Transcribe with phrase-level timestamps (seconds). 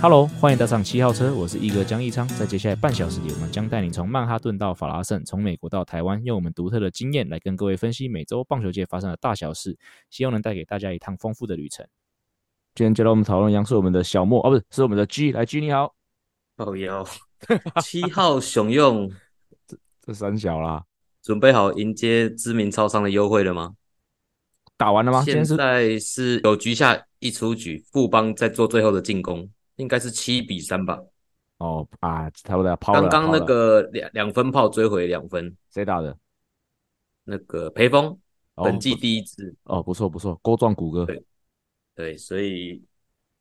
[0.00, 2.26] Hello，欢迎搭上七号车，我是一哥江一昌。
[2.28, 9.76] 在接下来半小时里，我们将带你从曼哈顿到法拉盛，从美国到台湾，用我们独特的经验来跟各位分析每周棒球界发生的大小事，
[10.08, 11.84] 希望能带给大家一趟丰富的旅程。
[12.76, 15.92] 今天接到我们讨论，央是我们的小莫哦，不是，是我们的 G，来 G 你好。
[16.58, 17.04] 哦哟，
[17.82, 19.10] 七号熊用
[19.66, 20.84] 这这三小啦，
[21.24, 23.74] 准备好迎接知名超商的优惠了吗？
[24.76, 25.24] 打完了吗？
[25.24, 29.50] 现在是有局下一出局，富邦在做最后的进攻。
[29.78, 31.00] 应该是七比三吧。
[31.56, 33.08] 哦啊，差不多抛了。
[33.08, 36.16] 刚刚那个两两分炮追回两分，谁打的？
[37.24, 38.16] 那个裴锋，
[38.54, 39.52] 本季第一支。
[39.64, 41.04] 哦，不错不错，勾壮骨骼。
[41.04, 41.24] 对
[41.96, 42.80] 对，所以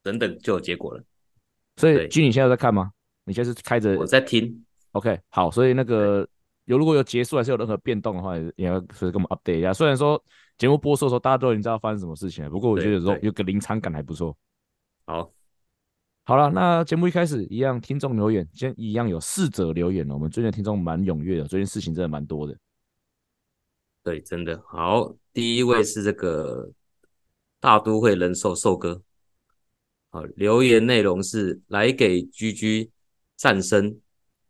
[0.02, 1.04] 等等就有结果了。
[1.76, 2.91] 所以君，你现在在看吗？
[3.24, 3.96] 你现在是开着？
[3.98, 4.65] 我在听。
[4.93, 6.27] OK，好，所以那个
[6.65, 9.71] 有如果有结束还是有任何变动的话，也要随时跟我们 update 一下。
[9.71, 10.20] 虽然说
[10.58, 14.35] 节目播出的时候大家都已经知道发生什么事情了，不过我觉得有时候有个临场感还不错。
[15.05, 15.32] 好。
[16.28, 20.06] 好了，那节目一开始一样，听众留言，先一样有四则留言。
[20.10, 22.54] 我们最近的听众蛮踊跃的，最近事情真的蛮多的。
[24.04, 25.16] 对，真的好。
[25.32, 26.70] 第一位是这个
[27.62, 29.02] 大都会人寿寿哥，
[30.10, 32.92] 好，留言内容是来给居居
[33.38, 33.98] 战声。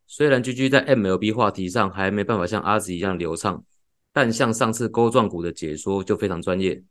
[0.08, 3.64] 虽然居居在 MLB 话题上还没办法像阿紫一样流畅，
[4.12, 6.82] 但像上次钩状股的解说就非常专业，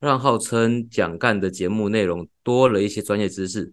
[0.00, 3.72] 让号称蒋干的节目内容多了一些专业知识。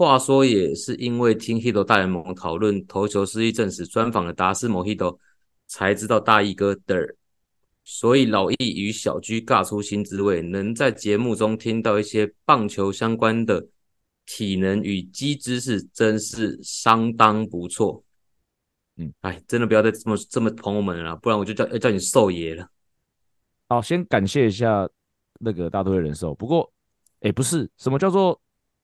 [0.00, 5.18] 话说也是因为听 Hito 大联盟讨论投球失忆症时专访的达斯摩 Hito，
[5.66, 7.16] 才知道大义哥的，
[7.84, 13.68] 所以老易与小 G 尬出新滋味，能在节目中听到一些棒球相关的
[14.24, 18.02] 体能与基知识，真是相当不错。
[18.96, 22.66] 嗯，哎，真的不要再这么这么捧我们了，不然我就叫要叫你瘦爷了。
[23.68, 24.88] 好，先感谢一下
[25.40, 26.34] 那个大都会人寿。
[26.36, 26.72] 不过，
[27.20, 28.40] 哎，不是什么叫做。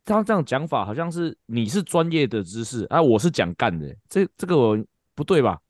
[0.06, 4.86] 他这样讲法好像是你是专业的知识啊，我是讲干的，这这个我
[5.16, 5.60] 不对吧？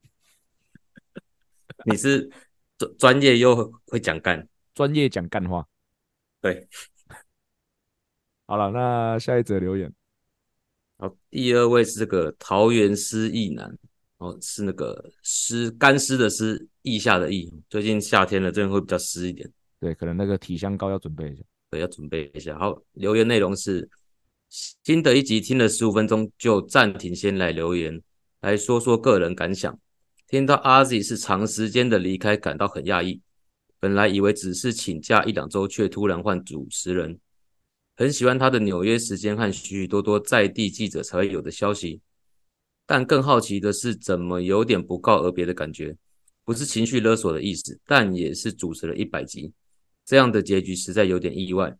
[1.87, 2.31] 你是
[2.77, 5.67] 专专业又会讲干，专业讲干话。
[6.43, 6.69] 对，
[8.47, 9.91] 好了，那下一则留言。
[10.99, 13.75] 好，第二位是这个桃园湿意男，
[14.19, 17.51] 哦，是那个湿干湿的湿，腋下的腋。
[17.71, 19.51] 最近夏天了，这边会比较湿一点。
[19.81, 21.43] 对，可能那个体香膏要准备一下。
[21.71, 22.59] 对，要准备一下。
[22.59, 23.89] 好，留言内容是。
[24.49, 28.01] 新的一集听了十五分钟就暂停，先来留言
[28.41, 29.79] 来说说个人感想。
[30.29, 33.21] 听到阿 Z 是长时间的离开，感到很讶异。
[33.79, 37.19] 本来以为只是请假一两周，却突然换主持人。
[37.97, 42.01] 很喜欢他的纽约时间和许许多多在地记者才会有的消息。
[42.87, 45.97] 但更好奇的是，怎么有点不告而别的感觉？
[46.45, 49.53] 不是情绪勒索的意思，但也是主持了一百集，
[50.05, 51.77] 这样的结局实在有点意外。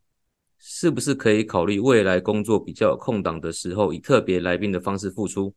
[0.69, 5.55] 是不是可以考虑未来工作比较有空档的时候，以特别来宾的方式复出？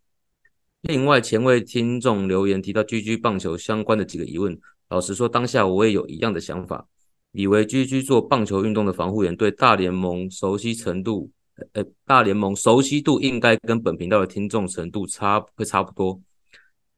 [0.82, 4.56] 另外，前位听众留言提到 GG 棒球相关的几个疑问，
[4.90, 6.88] 老实说，当下我也有一样的想法，
[7.32, 11.32] 以为 GG 做棒球运动的防护员，对大联盟熟悉程度，
[11.74, 16.22] 呃，大联盟熟悉度应该跟本频道的听众程度差会差不多。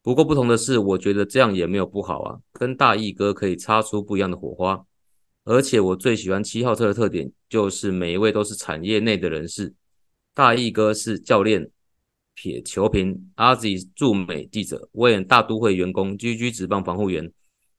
[0.04, 4.84] 不过不同的是，我觉得这样也没有不好啊，跟大义哥可以擦出不一样的火花。
[5.44, 9.74] 而且我最喜欢七号车的特点，就是每一位都是产业内的人士。
[10.36, 11.68] 大义哥是教练、
[12.36, 17.32] 撇球评，阿 Z 驻美记者，威廉大都会员工居居职棒防护员。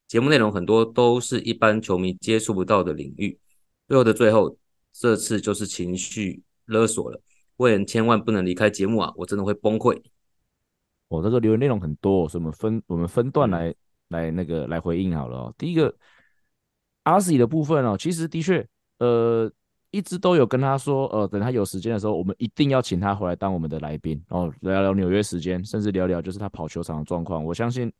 [0.08, 3.38] 节目内容很多都是一般球迷接触不到的领域。
[3.86, 4.56] 最后的最后，
[4.92, 7.20] 这次就是情绪勒索了，
[7.58, 9.12] 威廉千万不能离开节目啊！
[9.14, 10.02] 我真的会崩溃。
[11.06, 13.74] 我这个留言内容很多，所以我们分我们分段来、嗯、
[14.08, 15.54] 来那个来回应好了哦。
[15.56, 15.94] 第一个。
[17.04, 18.66] 阿 Z 的部分哦，其实的确，
[18.98, 19.50] 呃，
[19.90, 27.44] 一直都有跟他说，呃，等他有时间的时候，我们一定要请他回来当我们的来宾哦，聊聊纽约时间，甚至聊聊就是他跑球场的状况。
[27.44, 27.92] 我相信，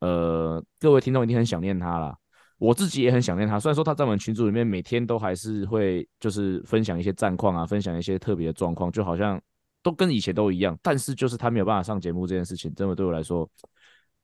[0.00, 2.16] 呃，各位听众一定很想念他啦，
[2.58, 3.58] 我自己也很想念他。
[3.58, 9.40] 虽然说他在我们群组里面每天都还是会就是分享一些战况啊，分享一些特别的状况，就好像
[9.82, 13.48] 都跟以前都一样，但是就是他没有办法上节目这件事情，真的对我来说，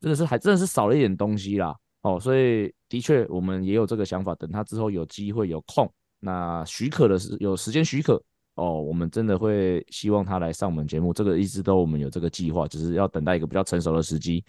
[0.00, 1.74] 真的是还真的是少了一点东西啦。
[2.02, 4.34] 哦，所以的确，我们也有这个想法。
[4.34, 5.90] 等他之后有机会有空，
[6.20, 8.22] 那许可的是有时间许可
[8.54, 11.12] 哦，我们真的会希望他来上我们节目。
[11.12, 14.44] 这个一直都我们有这个计划，只是要等待一个比较成熟的时机。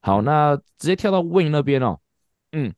[0.00, 1.98] 好，那直接跳到 Win 那边哦。
[2.52, 2.72] 嗯，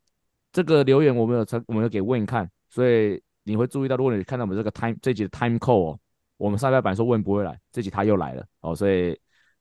[0.53, 6.01] 这个留言我们有我们有给 Win 看，所以你会注意到，如果你看到我们这个 time 这集的 time call 哦，
[6.37, 9.17] 我们上礼拜本来说 Wayne 不会来，这集他又来了哦，所以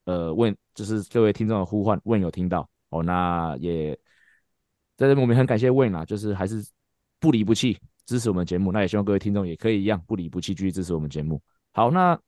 [0.05, 3.97] 呃 Wayne 就是各位听众的呼唤，Wayne 有听到哦，那也
[4.99, 6.61] 在这边我们很感谢 Wayne 啊，就是还是
[7.19, 11.41] 不离不弃支持我们节目，那也希望各位听众也可以一样不离不弃继续支持我们节目。
[11.71, 12.19] 好，那。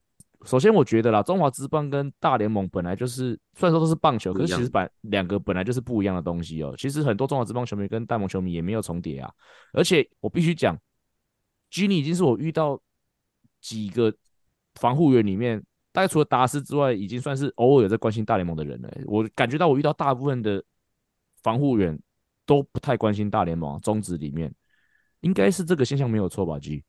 [0.44, 6.74] 首先，我觉得啦，中华职棒跟大联盟本来就是，虽然说都是棒球，可是其实本两个本来就是不一样的东西哦。
[6.76, 9.32] 其实很多中华职棒球迷跟大联盟球迷也没有重叠啊。
[9.72, 10.76] 而且我必须讲
[11.72, 12.82] ，Gini 已经是我遇到
[13.62, 14.12] 几个
[14.74, 18.92] 防护员里面，大概除了达斯之外，已经算是偶尔有在关心大联盟的人了。
[19.06, 20.64] 我感觉到我遇到大部分的
[21.44, 21.96] 防护员
[22.46, 24.54] 都不太关心大联盟，中职里面
[25.22, 26.84] 应该是这个现象没有错吧？G。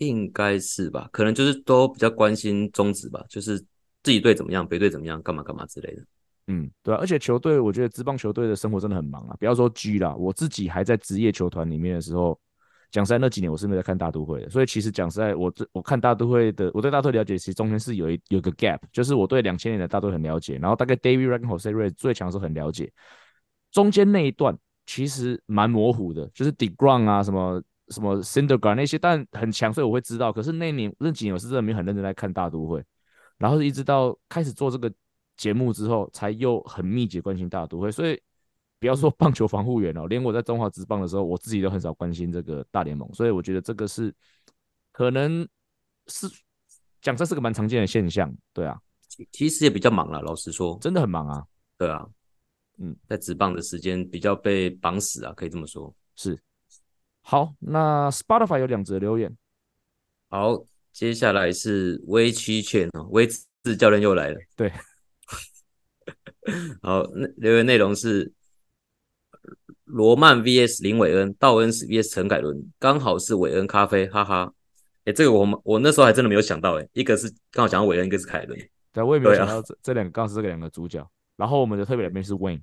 [0.00, 3.58] 应该是吧，可能就是都比较关心中职吧，就是
[4.02, 6.02] 自己队怎么样，别队怎么样，干嘛干嘛之类的。
[6.48, 9.36] 嗯，对啊，而且球队，我觉得职棒球队的生活真的很忙啊。
[9.38, 12.38] 不要说 G 啦，我自己还在职业球团里面的时候，
[12.90, 22.92] 讲实在那几年我是没有在看大都会的，所以其实讲实在，我这我看大都会的，我对大都会了解，其实中间是有一有个 gap，就是我对两千年的大都会很了解，然后大概 David Wright 跟 Jose Reyes 最强的时候很了解，
[23.74, 27.62] 中间那一段其实蛮模糊的，就是 DeGrom 啊什么。
[27.90, 30.32] 什么 Cinder Guard 那些，但很强，所以我会知道。
[30.32, 32.82] 可是那年那几年我是真的没有很认真在看大都会，
[33.36, 34.90] 然后一直到开始做这个
[35.36, 37.92] 节目之后，才又很密集关心大都会。
[37.92, 38.18] 所以
[38.80, 43.06] 不要说棒球防护员哦，连我在中华职棒的时候，我自己都很少关心这个大联盟。
[43.12, 44.10] 所以我觉得这个是
[44.90, 45.46] 可能
[46.06, 46.26] 是
[47.02, 48.80] 讲这是个蛮常见的现象，对啊。
[49.30, 51.44] 其实也比较忙了，老实说，真的很忙啊。
[51.76, 52.08] 对啊，
[52.78, 56.38] 嗯，在职棒的时间比较被绑死啊，可以这么说，是。
[57.22, 59.34] 好，那 Spotify 有两则留言。
[60.28, 63.26] 好，接下来是威七劝哦，威
[63.62, 64.38] 志教练又来了。
[64.56, 64.70] 对，
[66.82, 68.32] 好，那留言内容是
[69.84, 74.52] 罗曼 VS 林伟恩，道恩 VS 陈凯伦，刚好是韦恩咖啡，哈哈。
[75.04, 78.58] 哎、欸，这个我们我那时候还真的没有想到，哎，一个是刚好讲到韦恩，一个是凯伦。
[78.92, 81.06] 对，我也没有想到这、啊、这两个刚好是这两个主角。
[81.36, 82.62] 然后我们的特别来宾是 Wayne。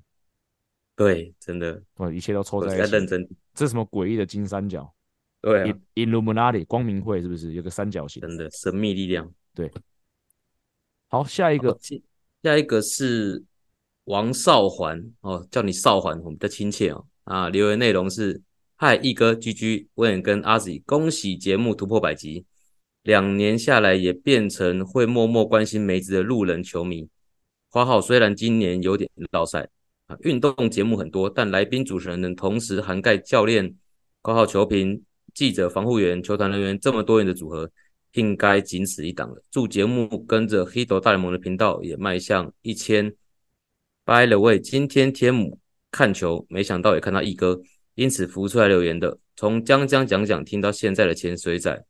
[0.94, 2.76] 对，真的，哇，一切都凑在一起。
[2.84, 4.92] 在认真，这是什么诡异的金三角？
[5.40, 8.20] 对啊，Illuminati 光明会是不是有个三角形？
[8.20, 9.28] 真的神秘力量。
[9.54, 9.72] 对，
[11.08, 11.76] 好，下一个，
[12.42, 13.42] 下一个是
[14.04, 17.06] 王少环哦，叫你少环，我们比较亲切哦。
[17.24, 18.40] 啊，留言内容是：
[18.76, 22.44] 嗨，一哥，GG，问跟阿 Z，恭喜节目突破百集，
[23.02, 27.08] 两年下来也变成会默默关心梅子的路人球迷。
[27.72, 29.66] 花号虽然今年有点落赛。
[30.20, 33.74] 运动节目很多，但来宾主持人能同时涵盖教练、
[34.20, 35.02] 括号球评、
[35.32, 37.70] 记者、防护员、球团人员这么多元的组合，
[38.12, 39.42] 应该仅此一档了。
[39.50, 43.10] 祝节目跟着 Hito 大联盟的频道也迈向一千。
[44.04, 45.58] By the way，今天天母
[45.90, 47.58] 看球，没想到也看到一哥，
[47.94, 49.18] 因此浮出来留言的。
[49.34, 51.82] 从将将讲讲听到现在的潜水仔，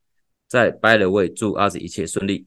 [0.47, 2.47] 在 By the way，祝阿子一切顺利。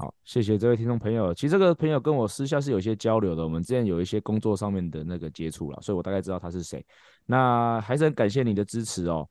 [0.00, 1.34] 好，谢谢这位听众朋友。
[1.34, 6.84] 其实这个朋友跟我私下是有一些交流的，我们之前有一些工作上面的那个接触了，所以我大概知道他是谁。
[7.26, 9.28] 那还是很感谢你的支持哦。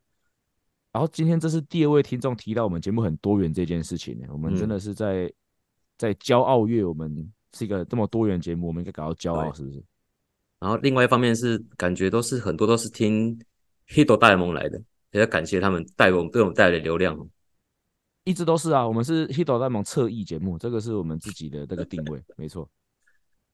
[0.92, 5.34] 然后今天这是第二位听众提到我们节目很多元这件事情呢，我们真的是在、嗯、
[5.98, 9.82] 在骄傲月，我们是一个这么多元节目，我们应该感到骄傲，是不是？
[10.60, 13.40] 然后另外一方面是感觉都是很多都是听
[13.88, 14.78] Hito 大联盟来的，
[15.12, 17.18] 也要感谢他们带给我们对我们带来的流量。
[18.28, 22.70] 一直都是啊，我们是 Hito 大联盟侧翼节目，这个是我们自己的这个 定位，没错。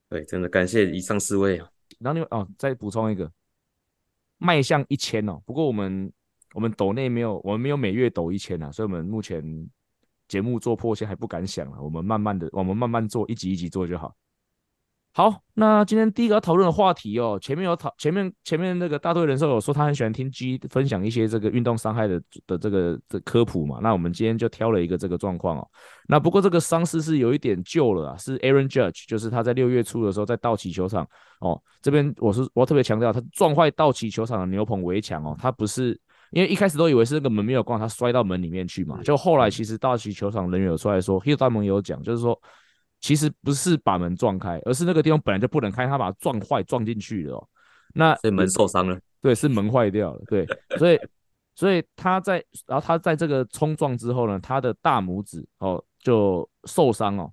[0.08, 1.70] 对，真的感谢以上四位啊。
[2.00, 3.30] 然后你哦，再补充一个，
[4.38, 5.40] 迈向一千哦。
[5.46, 6.12] 不过我们
[6.54, 9.40] 我们抖内没有，我们没有每月抖一千啊，所以我们目前
[10.26, 11.80] 节目做破千还不敢想啊。
[11.80, 14.12] 我们慢慢的，我们慢慢做，一集一集做就好。
[15.16, 25.68] 好，那今天第一个要讨论的话题哦，前面有讨，前面前面那个大队人寿有说他很喜欢听 G 分享一些这个运动伤害的的这个的科普嘛，那我们今天就挑了一个这个状况哦。
[26.08, 31.06] 那不过这个伤势是有一点旧了啊，是 Aaron Judge，就是他在六月初的时候在道奇球场
[31.38, 35.96] 哦，这边我是我要特别强调，他撞坏道奇球场的牛棚围墙哦，他不是
[36.32, 42.36] 因为一开始都以为是那个门没有关，他摔到门里面去嘛，就后来其实道奇球场人员有出来说，Hito 大联盟有讲，就是说。
[43.04, 47.48] 其实不是把门撞开，而是那个地方本来就不能开，他把它撞坏撞进去了哦。
[47.92, 50.46] 那所以门受伤了， 对，是门坏掉了，对，
[50.78, 50.98] 所以
[51.54, 57.30] 所以他在，然后他在这个冲撞之后呢，他的大拇指哦就受伤哦。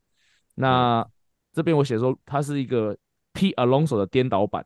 [0.56, 1.10] 那、嗯、
[1.54, 2.94] 这边我写说他是一个
[3.34, 4.66] Pete Alonso 的颠倒版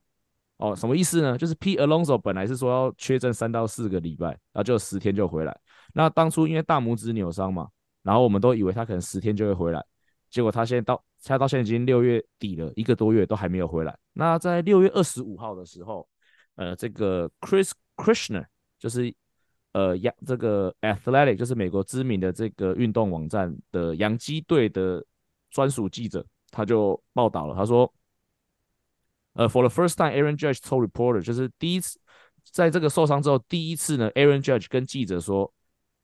[0.57, 1.37] 哦，什么意思呢？
[1.37, 5.55] 就是 Pete Alonso 本来是说要缺阵三到四个礼拜，然后就十天就回来。
[5.93, 7.67] 那当初因为大拇指扭伤嘛，
[8.01, 9.85] 然后我们都以为他可能十天就会回来。
[10.35, 13.97] 结果他现在到，他到现在已经六月底了，一个多月都还没有回来。
[14.11, 16.05] 那在六月二十五号的时候，
[16.55, 18.45] 呃，这个 Chris Krishna
[18.77, 19.15] 就是
[19.71, 25.01] 呃，洋这个 Athletic 就是美国知名的这个运动网站的洋基队的
[25.51, 27.89] 专属记者，他就报道了，他说，
[29.35, 31.97] 呃，For the first time，Aaron Judge told reporter，就是第一次
[32.43, 35.53] 在这个受伤之后，第一次呢，Aaron Judge 跟记者说，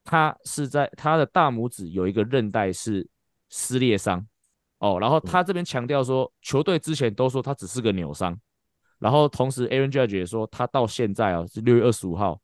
[0.04, 3.06] 他是在他的大拇指有一个韧带是
[3.54, 4.26] 撕裂伤，
[4.78, 8.36] 哦，然后他这边强调说，球队之前都说他只是个扭伤。
[8.98, 12.40] 然后同时，Aaron Judge 也说，他到现在啊，是六月二十五号，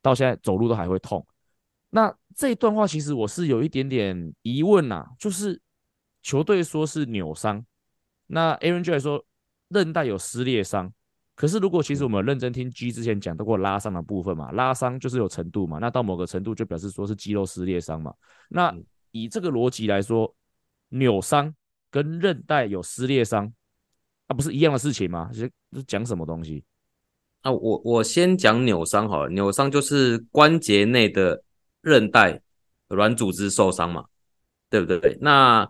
[0.00, 1.26] 到现在走路都还会痛。
[1.90, 5.60] 那这一段话其实我是有一点点疑问呐、啊，就是
[6.22, 7.64] 球队说是扭伤，
[8.28, 9.24] 那 Aaron Judge 说
[9.68, 10.92] 韧带有撕裂伤。
[11.34, 18.14] 可是如果其实我们认真听 G 之前讲到过拉伤的部分嘛，拉伤就是有程度嘛，那到某个程度就表示说是肌肉撕裂伤嘛。
[18.50, 18.72] 那
[19.12, 20.32] 以这个逻辑来说，
[20.92, 21.54] 扭伤
[21.90, 23.52] 跟韧带有撕裂伤。
[24.28, 25.30] 啊、不是一样的事情吗？
[25.32, 25.50] 是
[25.86, 26.64] 讲什么东西？
[27.42, 29.28] 啊，我我先讲扭伤好了。
[29.28, 31.42] 扭伤就是关节内的
[31.82, 32.40] 韧带
[32.88, 34.06] 软组织受伤嘛，
[34.70, 35.18] 对不对？
[35.20, 35.68] 那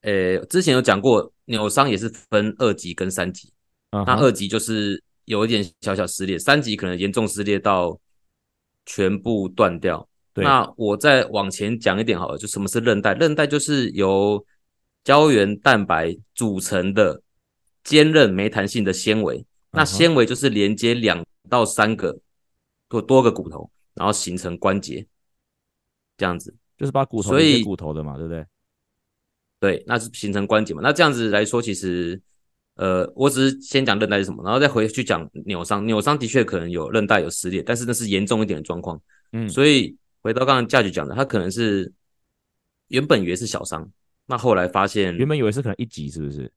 [0.00, 3.52] 呃，之前有讲过，扭伤也是分二级跟三级。
[3.92, 4.06] Uh -huh.
[4.06, 7.96] 那二级就是有一点小小撕裂，三级可能严重撕裂到
[8.84, 10.08] 全部断掉。
[10.34, 10.44] 对。
[10.44, 13.14] 那我再往前讲一点好了，就什么是韧带？
[13.14, 14.44] 韧带就是由
[15.04, 17.22] 胶原蛋白组成的。
[17.84, 22.16] 坚韧没弹性的纤维，那纤维就是连接两到三个
[22.88, 25.04] 或多个骨头，然后形成关节，
[26.16, 28.46] 这样子就是把骨头所以骨头的嘛，对不对？
[29.58, 30.80] 对，那是形成关节嘛。
[30.80, 32.22] 那这样子来说，其实
[32.76, 35.84] 呃，我只是先讲韧带是什么，然后再回去讲扭伤。
[35.84, 39.02] 扭伤的确可能有韧带有撕裂，但是那是严重一点的状况。
[39.32, 41.92] 嗯，所以回到刚刚价值讲的，它可能是
[42.86, 43.90] 原本以为是小伤，
[44.32, 46.50] 那后来发现原本以为是可能一级，是不是？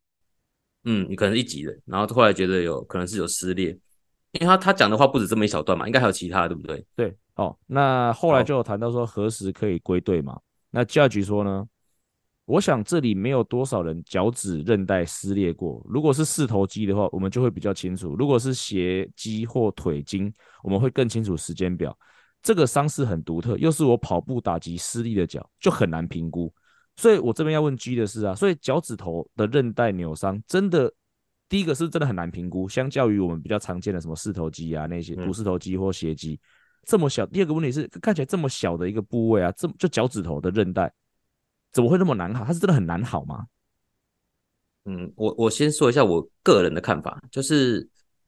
[0.86, 3.72] 嗯，你可能是一级的，然后后来觉得有可能是有撕裂，
[4.32, 6.86] 因为他他讲的话不止这么一小段嘛，应该还有其他的，对不对？
[6.96, 10.40] 对，哦，那后来就有谈到说何时可以归队嘛？
[10.72, 11.68] 那 Judge 说呢，
[12.46, 21.94] 我想这里没有多少人脚趾韧带撕裂过，如果是四头肌的话，我们就会比较清楚；如果是斜肌或腿筋，我们会更清楚时间表。
[22.42, 26.54] 这个伤势很独特，又是我跑步打击失利的脚，就很难评估。
[26.98, 30.90] 所以我这边要问 G 的是啊，所以脚趾头的韧带扭伤真的，
[31.50, 36.40] 第一个是真的很难评估，相较于我们比较常见的什么四头肌啊那些股四头肌或斜肌
[36.86, 37.26] 这么小。
[37.26, 40.90] 第二个问题是看起来这么小的一个部位啊，这就脚趾头的韧带
[41.74, 42.46] 怎么会那么难好？
[42.46, 43.46] 它是真的很难好吗？
[44.86, 47.86] 嗯，我我先说一下我个人的看法，就是，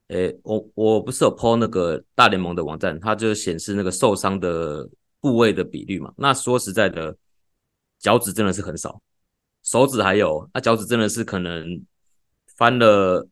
[0.07, 4.89] 诶，我我不是有 po 那个大联盟的网站，它就显示那个受伤的
[5.21, 6.12] 部位的比率嘛。
[6.17, 7.15] 那说实在的。
[7.99, 9.01] 脚趾真的是很少，
[9.63, 11.83] 手指还有，那脚趾真的是可能
[12.55, 13.27] 翻了，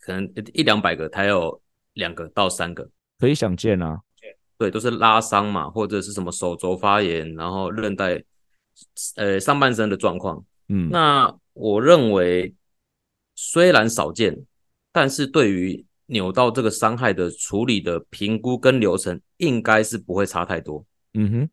[0.00, 1.60] 可能一两百个才有
[1.94, 4.00] 两个到三个，可以想见啊。
[4.58, 8.22] 对，都是拉伤嘛，或者是什么手肘发炎，然后韧带，
[9.16, 10.44] 呃，上半身的状况。
[10.68, 12.54] 嗯，那我认为
[13.34, 14.36] 虽然少见，
[14.92, 20.84] 但是对于扭到这个伤害的处理的评估跟流程，应该是不会差太多。
[21.14, 21.50] 嗯哼，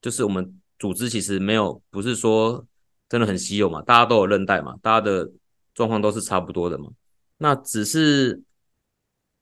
[0.00, 0.58] 就是我们。
[0.82, 2.66] 组织其实没有，不是说
[3.08, 5.30] 真的很稀有嘛，大家都有韧带嘛，大家的
[5.74, 6.90] 状况都是差不多的嘛。
[7.38, 8.42] 那只是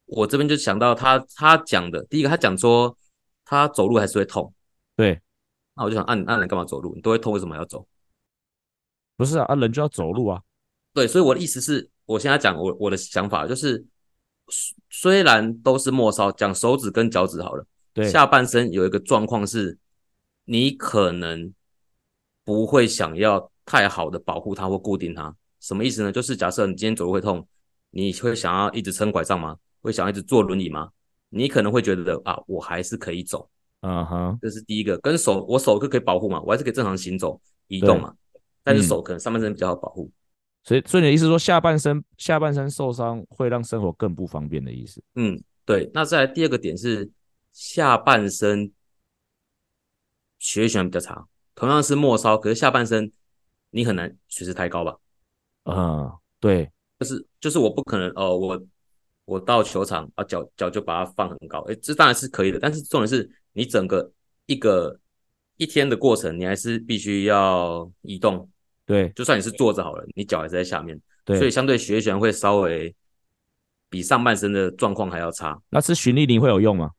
[0.04, 2.94] 我这边就想到他他讲的第一个，他讲说
[3.42, 4.52] 他走路还是会痛，
[4.94, 5.18] 对。
[5.74, 6.94] 那我就想，按按人干嘛走路？
[6.94, 7.88] 你都会痛，为什么要走？
[9.16, 10.42] 不是啊，啊人就要走路啊。
[10.92, 13.82] 对，所以我的意思是，我现在讲我我的想法就是，
[14.90, 19.78] 虽然都是末梢，讲手指跟脚趾好了，对，下半身有一个状况是。
[20.52, 21.54] 你可能
[22.44, 26.10] 不会想要太好的保护它或固定它，什么意思呢？
[26.10, 27.46] 就是假设你今天走路会痛，
[27.92, 29.56] 你会想要一直撑拐杖吗？
[29.80, 30.90] 会想要一直坐轮椅吗？
[31.28, 33.48] 你可能会觉得啊，我还是可以走，
[33.82, 34.98] 嗯哼，这是第一个。
[34.98, 38.12] 跟手，我手可可以保护嘛，我还是可以正常行走移动嘛。
[38.64, 40.10] 但是手可能上半身比较好保护，
[40.64, 45.00] 所以，所以你的意思说下半身下半身受伤会让生活更不方便的意思？
[45.14, 45.88] 嗯，对。
[45.94, 47.08] 那再来第二个点是
[47.52, 48.72] 下半身。
[50.40, 53.12] 血液循环比较差，同样是末梢，可是下半身
[53.70, 54.96] 你很难随时抬高吧？
[55.64, 56.68] 嗯，对，
[56.98, 58.60] 就是就是我不可能哦，我
[59.26, 64.10] 我到球场啊，脚脚就把它放很高，诶，这当然是可以的，但是重点是你整个
[64.46, 64.98] 一个
[65.58, 68.50] 一天的过程，你还是必须要移动。
[68.86, 72.92] 对，就算你是坐着好了，你脚还是在下面，对，所以相对血液循环会稍微
[73.88, 75.60] 比上半身的状况还要差。
[75.68, 76.90] 那吃循例宁会有用吗？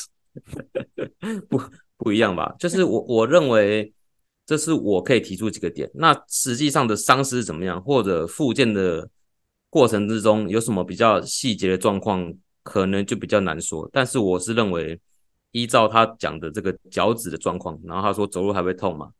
[1.48, 1.62] 不。
[1.96, 2.54] 不一样吧？
[2.58, 3.92] 就是我我认为
[4.44, 5.90] 这是我可以提出几个点。
[5.94, 9.08] 那实际上的伤势怎么样，或者复健的
[9.70, 13.88] 过程之中有什么比较细节的状况，可能就比较难说。
[13.92, 15.00] 但是我是认为，
[15.52, 19.10] 依照他讲的这个脚趾的状况，然后他说走路还会痛嘛，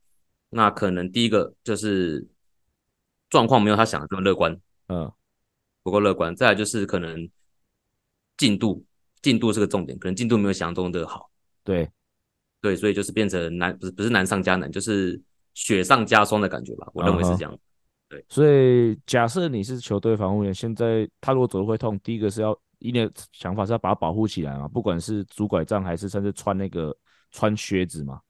[0.50, 2.26] 那可能第一个就是
[3.30, 4.56] 状况没有他想的这么乐观，
[4.88, 5.10] 嗯，
[5.82, 6.36] 不够乐观。
[6.36, 7.28] 再来就是可能
[8.36, 8.84] 进度，
[9.22, 11.30] 进度是个重点，可能进度没有想象中的好。
[11.64, 11.90] 对，
[12.60, 15.20] 对，所以就是变成难，不是不是难上加难，就是
[15.54, 16.88] 雪上加霜的感觉吧。
[16.94, 17.52] 我认为是这样。
[17.52, 17.60] Uh huh.
[18.08, 22.58] 对，所以假设你是球队防护员，现在他如果走路会痛，第一个是要。
[22.78, 26.94] 一点想法是要把它保护起来嘛，不管是拄拐杖还是甚至穿那个
[27.30, 28.20] 穿靴子嘛。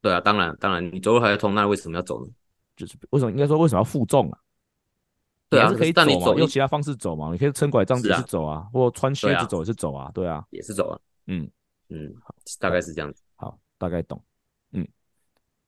[0.00, 2.32] 对啊，当然当然，你走路还要痛，那为什么要走呢？
[2.74, 4.38] 就是为什么应该说为什么要负重啊？
[5.50, 10.98] 对啊，是可以走嘛，但你走用其他方式走嘛，你可以撑拐杖也是走啊，啊或穿靴子走也是走啊，对啊，也是走啊。
[11.26, 11.46] 嗯
[11.90, 13.22] 嗯，好，大概是这样子。
[13.78, 14.22] 好，大概懂。
[14.72, 14.86] 嗯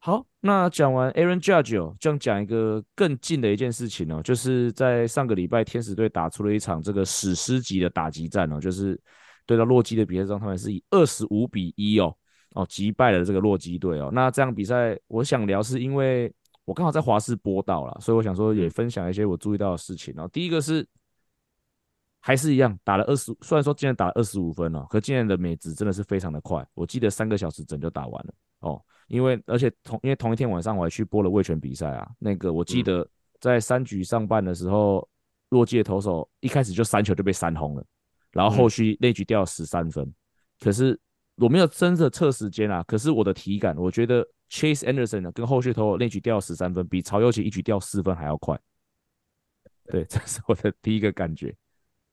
[0.00, 8.99] 好，那讲完 Aaron Judge 哦，就讲一个更近的一件事情哦，就是在上个礼拜，天使队打出了一场这个史诗级的打击战哦，就是
[9.45, 12.17] 对到洛基的比赛中，他们是以二十五比一哦
[12.53, 14.09] 哦击败了这个洛基队哦。
[14.12, 16.33] 那这场比赛，我想聊是因为
[16.65, 20.29] 我刚好在华视播到了，所以我想说也分享一些我注意到的事情哦。
[20.33, 20.87] 第一个是
[22.21, 28.83] 还是一样打了二十，虽然说今天打了二十五分哦，可今天的美职真的是非常的快，我记得三个小时整就打完了哦。
[29.07, 33.09] 因为而且同因为同一天晚上我还去播了味全比赛啊，那个我记得
[33.41, 35.09] 在三局上半的时候，
[35.49, 37.85] 洛基的投手一开始就三球就被三轰了，
[38.33, 40.13] 然后后续那局掉了十三分，
[40.61, 40.99] 可是
[41.37, 48.61] 我没有真的测时间啊，可是我的体感我觉得 Chase Anderson 呢跟后续投手那局掉了十三分，比曹祐齐一局掉四分还要快，
[49.87, 51.57] 对，这是我的第一个感觉，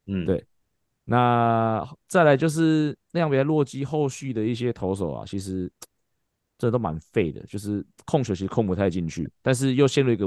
[0.08, 0.46] 嗯，对，
[1.04, 5.72] 那再来就是那样比赛洛基后续的一些投手啊，其实。
[6.58, 10.26] 这都蛮废的，就是控球其实控不太进去，但是又陷入一个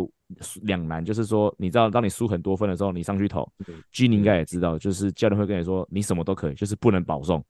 [0.61, 3.51] 两难，就是说，你知道，当你输很多分的时候，你上去投
[3.93, 7.43] ，G 你应该也知道，就是教练会跟你说，你什么都可以，就是不能保送，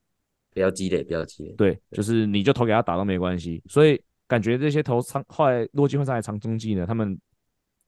[0.53, 3.61] 不要积累，不要积累，对，就是你就投给他打都没关系。
[3.67, 7.19] 所以感觉这些投长后来洛基换上来长中继呢，他们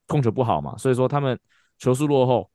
[0.08, 1.40] 控球不好嘛，所以说他们
[1.78, 2.52] 球速落后，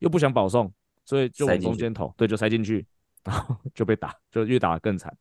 [0.00, 0.70] 又不想保送，
[1.06, 2.86] 所以就往中间投，对，就塞进去，
[3.24, 5.16] 然后就被打，就越打更惨。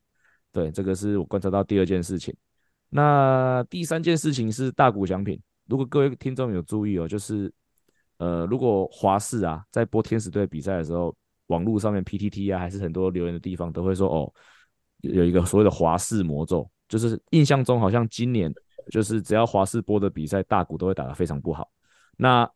[0.51, 2.35] 对，这个是我观察到第二件事情。
[2.89, 7.51] 那第三件事情是大股奖品，如果各位听众有注意哦，就是
[8.17, 11.15] 呃，如果华视啊在播天使队比赛的时候，
[11.47, 14.33] 网络上面 PTT 啊还是很多留言的地方都会说哦，
[15.01, 18.51] 有一个所谓的华视魔咒，就是印象中好像今年
[18.89, 21.69] 就是只要华视播的比赛，大股都会打得非常不好。
[22.15, 22.49] 那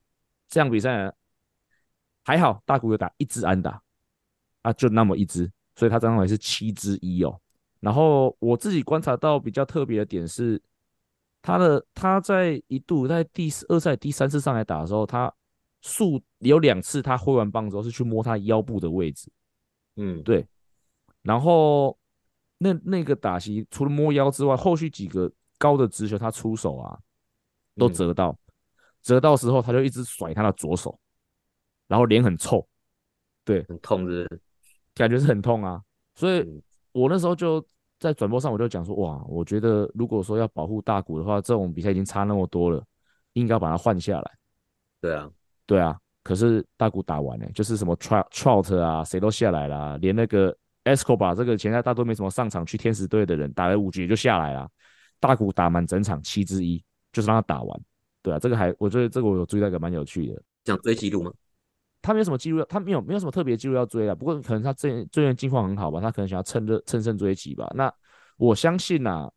[0.48, 1.12] 这样比赛呢，
[2.30, 3.82] 还好大谷有打一支安打。
[4.62, 7.40] 啊，就那么一支，所以他刚好也是七之一哦。
[7.80, 10.62] 然后我自己观察到比较特别的点是，
[11.42, 15.34] 他的他在一度在第二赛第三次上来打的时候，他
[15.82, 19.32] 数有两次他挥完棒之后是去摸他腰部的位置，
[19.96, 20.46] 嗯，对。
[21.22, 21.98] 然后
[22.58, 27.00] 那那个打席除了摸腰之外，后续几个高的直球他出手啊
[27.78, 28.38] 都折到，嗯、
[29.02, 31.00] 折到时候他就一直甩他的左手，
[31.90, 32.66] 然后脸很臭，
[33.44, 34.42] 对，很痛是，是，
[34.96, 35.84] 感觉是很痛啊，
[36.16, 36.40] 所以。
[36.40, 37.64] 嗯我那时候就
[38.00, 42.84] 在转播上，我就讲说，哇，我觉得如果说要保护大谷的话，这种比赛已经差那么多了，
[43.34, 44.32] 应该把它换下来。
[45.00, 45.30] 对啊，
[45.68, 45.96] 对啊。
[46.24, 54.68] 可是大谷打完呢，就是什么 Trout 啊，谁都下来了，连那个 Escobar 这个前在大都没什么上场去天使队的人，打了五局就下来了。
[55.20, 57.82] 大谷打满整场七之一，就是让他打完。
[58.24, 61.32] 对啊，这个还我觉得这个我有注意到一个蛮有趣的，想追记录吗？
[62.02, 64.16] 他没有什么记录，他没有没有什么特别记录要追啊。
[64.16, 67.70] 不过可能他最最近近况很好吧，他可能想要趁热趁胜追击吧。
[67.76, 67.94] 那
[68.38, 69.32] 我相信呐、啊，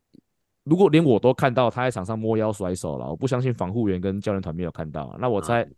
[0.65, 5.17] 如果连我都看到他在场上摸腰甩手了，我不相信防护员跟教练团没有看到。
[5.19, 5.69] 那我猜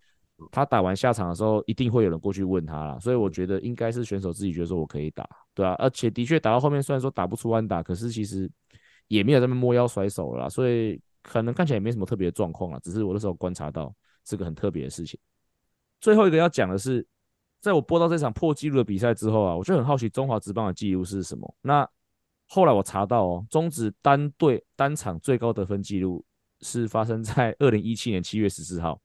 [0.50, 3.00] 他打完下场的时候，一定会有人过去问他了。
[3.00, 5.74] 所以我觉得应该是选手自己觉得说我可以打，对啊。
[5.78, 8.50] 而且的确打到后面，虽然说打不出安打，可是其实
[9.08, 12.78] 也没有在那摸腰甩手了，所以可能看起来也没什么特别的状况啊。
[12.82, 13.94] 只是我那时候观察到
[14.26, 15.18] 是个很特别的事情。
[16.04, 17.06] 最后一个要讲的是，
[17.62, 21.56] 在我播到这场破纪录的比赛之后啊，我就很好奇中华职棒的纪录是什么。
[21.62, 21.88] 那
[22.46, 26.22] 后来我查到哦，中职单队单场最高得分纪录
[26.60, 29.00] 是发生在 二零一七年七月十四号。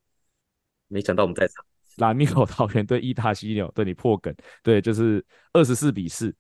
[0.90, 1.64] 没想到我们在场，
[2.00, 6.36] 拉米口桃园对伊塔犀牛，对你破梗，对，就是二十四比四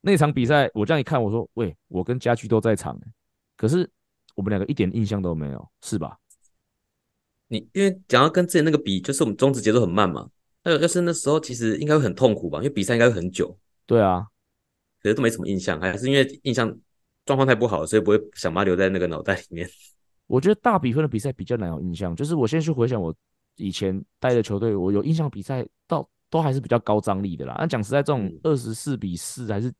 [0.00, 0.68] 那场比赛。
[0.74, 2.98] 我这样一看，我说喂，我跟家驹都在场，
[3.56, 3.88] 可是
[4.34, 6.18] 我们两个一点印象都没有，是吧？
[7.48, 10.28] 你因为讲到跟之前那个比，就是我们中职节奏很慢嘛。
[10.62, 13.56] 那要是那时候其实应该会很痛苦吧，因为比赛应该会很久。
[13.86, 14.26] 对啊，
[15.02, 16.74] 可是都没什么印象，还是因为印象
[17.26, 19.68] 状况太不好，所以不会想把它留在那个脑袋里面。
[20.26, 23.14] 我觉得大比分的比赛比较难有印象，就是我现在去回想我
[23.56, 27.54] 以前带的球队，我有印象比赛到都还是比较高张力的啦。
[27.58, 29.70] 那讲实在，这种二十四比四还是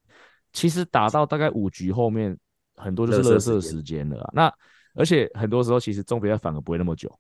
[0.52, 2.36] 其实打到大概五局后面，
[2.76, 4.30] 很多就是热射时间了啊。
[4.34, 4.54] 那
[4.94, 7.10] 而且很多时候其实中比赛反而不会那么久，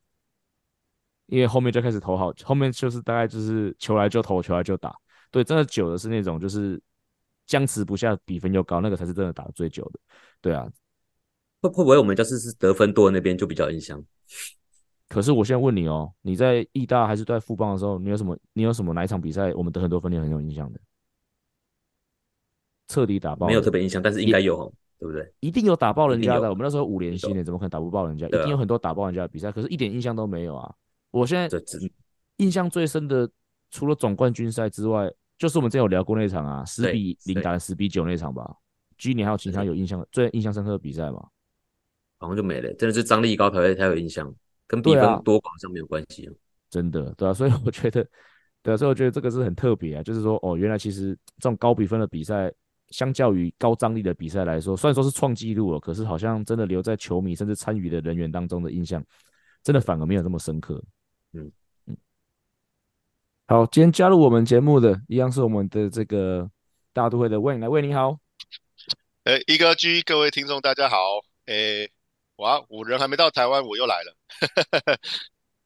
[1.26, 4.94] 因为后面就开始投好，后面就是大概就是球来就投，球来就打。
[5.30, 6.80] 对，真的久的是那种就是
[7.46, 9.98] 僵持不下，比分又高，那个才是真的打的最久的。
[10.40, 10.68] 对啊，
[11.60, 14.02] 会会不会我们就是是得分多的那边就比较印象？
[15.08, 18.36] 可是我现在问你哦，你在义大还是在富邦的时候，你有什么？
[18.52, 20.80] 你有什么哪一场比赛我们得很多分你很有印象的？
[22.88, 23.46] 彻底打爆？
[23.46, 25.32] 没有特别印象，但是应该有，对不对？
[25.40, 26.48] 一定有打爆人家的。
[26.48, 28.26] 我们那时候五连胜的，怎么可能打不爆人家？
[28.26, 30.74] 一定有很多打爆人家的比赛，可是一点印象都没有啊！
[31.14, 31.48] 我现在
[32.38, 33.30] 印象最深的，
[33.70, 38.52] 除了总冠军赛之外，就是我们之前有聊过那场啊，十比零打十比九那场吧。
[38.98, 41.24] 今年还有其他有印象最印象深刻的比赛吗？
[42.18, 44.34] 好像就没了，真的是张力高才会才有印象，
[44.66, 46.32] 跟比分多寡上没有关系啊。
[46.68, 48.04] 真的，对啊，所以我觉得，
[48.60, 52.52] 对啊，所以我觉得这个是很特别啊，就是说，哦，原来其实这种高比分的比赛，
[52.88, 59.04] 相较于高张力的比赛来说，虽然说是创纪录了，可是好像真的留在球迷甚至参与的人员当中的印象，
[59.62, 60.82] 真的反而没有这么深刻。
[63.46, 66.50] 好，今天加入我们节目的一样是我们的这个
[66.94, 68.18] 大都会的 Wayne，来，Wayne 你好。
[69.24, 70.96] 哎，一哥 G，各位听众大家好。
[71.44, 71.86] 哎，
[72.36, 74.16] 哇，我人还没到台湾，我又来了。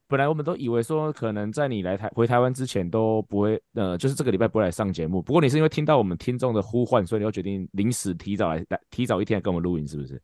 [0.09, 5.23] 本来我们都以为说，可能在你来台回台湾之前都不会，呃，就是这个礼拜不会来上节目。
[5.23, 10.21] 不过你是因为听到我们听众的呼唤，所以你要决定临时提早来，来提早一天来跟我们录音，是不是？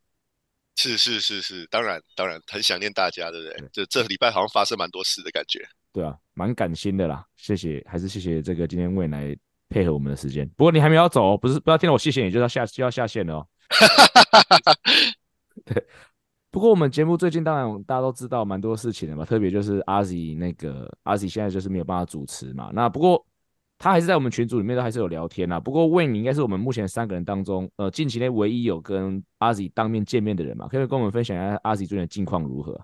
[0.74, 3.68] 是是是是，当然当然，很想念大家，对不对？
[3.72, 5.64] 就这礼拜好像发生蛮多事的感觉。
[5.92, 9.36] 对啊，蛮感心的啦，谢谢，还是谢谢这个今天未来
[9.68, 10.48] 配合我们的时间。
[10.56, 13.46] 不过你还没有走，不是不要听到我谢谢你就要下就要下线了哦。
[15.64, 15.86] 对，
[16.50, 22.70] 不过我们节目最近当然大家都知道蛮多事情的嘛，特别就是 Ozzy 那个 Ozzy 现在就是没有办法主持嘛。
[22.74, 23.24] 那不过
[23.78, 25.58] 他还是在我们群组里面都还是有聊天啊。
[25.58, 32.80] 不过你应该是我们目前三个人当中，呃，近期内唯一有跟 Ozzy 当面见面的人嘛，可以跟我们分享一下 Ozzy 最近的近况如何？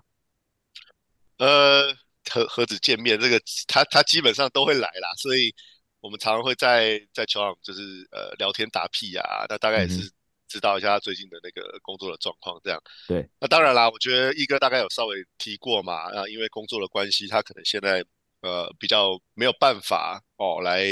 [1.37, 1.83] 呃，
[2.29, 5.53] 何何止见面，这个他他基本上都会来啦，所以
[5.99, 7.81] 我们常常会在在球场就是
[8.11, 10.11] 呃聊天打屁啊，那大概也是、嗯。
[10.51, 12.77] 知道一下他最近的那个工作的状况，这样。
[13.07, 18.03] 对，那当然啦，我觉得一哥大概有稍微提过嘛，啊，因为工作的关系，他可能现在
[18.41, 20.83] 呃比较没有办法哦来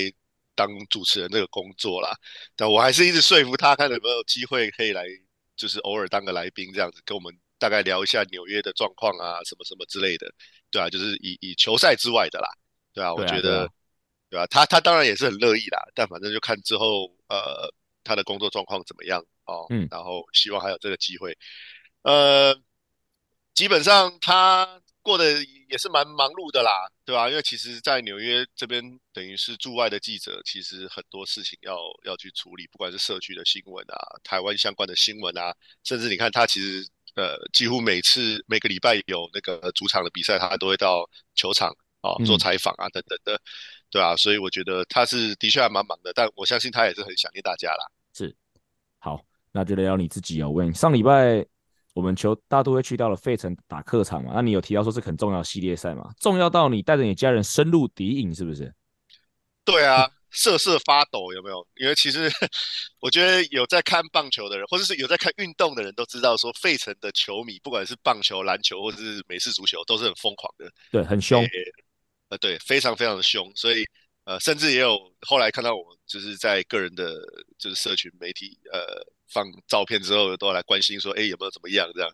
[0.55, 2.15] 当主持人这个工作啦。
[2.55, 5.03] 但我还是一直说服他，看有没有机会可以来，
[5.57, 10.25] 就是偶尔当个来宾这样子，跟我们大概聊一下纽约的状况啊，什么什么之类的，
[10.71, 12.49] 对啊，就是以以球赛之外的啦，
[12.93, 13.69] 对啊，我觉得，
[14.29, 17.71] 对啊，他他当然也是很乐意啦，但反正就看之后呃
[18.03, 19.23] 他的工作状况怎么样。
[19.49, 21.35] 哦，嗯，然后希望还有这个机会，
[22.03, 22.55] 呃，
[23.55, 27.27] 基本上他过得也是蛮忙碌的啦，对吧？
[27.27, 35.51] 因为其实，在纽约这边，等于是驻外的记者，其实很多事情要要去处理，不管是社区的新闻啊，台湾相关的新闻啊，
[35.83, 41.69] 甚至你看他其实，呃，几乎每次每个礼拜有那个主场的比赛，他都会到球场
[42.01, 43.39] 啊做采访啊等等的，
[43.89, 47.85] 对啊，所以我觉得他是的确还蛮忙的，但我相信他也是很想念大家啦。
[48.13, 48.35] 是，
[48.99, 49.23] 好。
[49.51, 51.43] 那就聊聊你自己哦，问上礼拜
[51.95, 54.31] 我们球大都会去到了费城打客场嘛？
[54.35, 56.13] 那你有提到说是很重要的系列赛嘛？
[56.19, 58.71] 重要到你带着你家人深入敌营是不是？
[59.65, 61.65] 对啊，瑟瑟发抖有没有？
[61.75, 62.29] 因为其实
[62.99, 71.45] 我觉得有在看棒球的人，或者是有在看运动的人都知道，说费城的球迷不管是棒球、篮球或者是美式足球，都是很疯狂的，对，很凶，
[72.29, 73.85] 呃，对，非常非常的凶，所以。
[74.25, 77.15] 呃，甚至也有后来看到我们就是在个人的，
[77.57, 81.89] 就是社群媒体，呃，放照片之后，都来关心说，哎，有没有怎么样？
[81.95, 82.11] 这样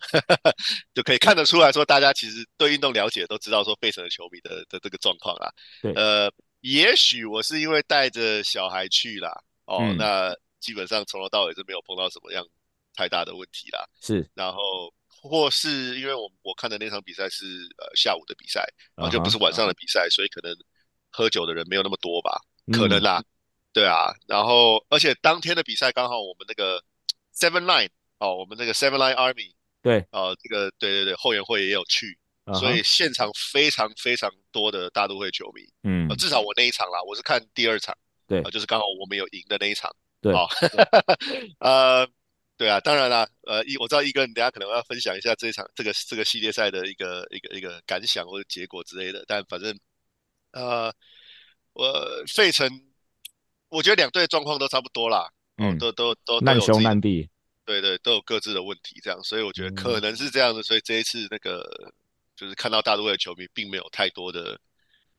[0.96, 5.52] 就可以看得出来说，大家其实对运动了解，都知道说费城的球迷的的这个状况啊。
[5.82, 6.32] 对，呃，
[6.66, 9.30] 也许我是因为带着小孩去啦，
[9.66, 12.46] 哦，嗯、那基本上从头到尾是没有碰到什么样
[12.94, 13.88] 太大的问题啦。
[14.02, 17.46] 是，然后或是因为我我看的那场比赛是
[17.78, 20.16] 呃下午的比赛，然后就不是晚上的比赛，uh -huh.
[20.16, 20.56] 所以可能。
[21.18, 22.42] 喝酒的人没有那么多吧？
[22.74, 23.26] 可能啦，嗯、
[23.72, 24.14] 对啊。
[24.28, 26.84] 然后，而且当天的比赛刚好我们那个
[27.34, 32.60] Seven Line 哦，我们那个 Seven Line Army 对，哦，这个对对对，后援会也有去，uh -huh.
[32.60, 35.62] 所以现场非常非常多的大都会球迷。
[35.84, 37.96] 嗯，至少我那一场啦，我是看第二场，
[38.28, 39.94] 对，呃、就是刚好我们有赢的那一场。
[40.22, 40.48] 对，哦、
[41.60, 42.08] 呃，
[42.58, 49.78] 对啊，当然啦，呃，一我知道一哥，你等下可能要分享一下这一场这个这个系列赛的一个一个一个感想或者结果之类的，但反正。
[50.52, 50.90] 呃，
[51.74, 52.66] 我费城，
[53.68, 57.30] 我觉得两队状况都差不多啦，嗯，都都都难兄难弟，
[57.66, 61.62] 对对，都有各自的问题，这样，所以我觉得可能是这样的，所以这一次那个
[62.36, 64.60] 就是看到大都会的球迷并没有太多的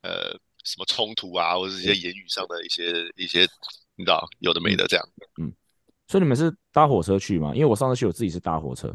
[0.02, 0.32] 呃
[0.64, 3.48] 什么冲突啊，或者是一些言语上的一些一些，
[3.94, 5.08] 你知道有的没的这样，
[5.40, 5.52] 嗯，
[6.06, 7.52] 所以你们是搭火车去吗？
[7.54, 8.94] 因为我上次去我自己是搭火车。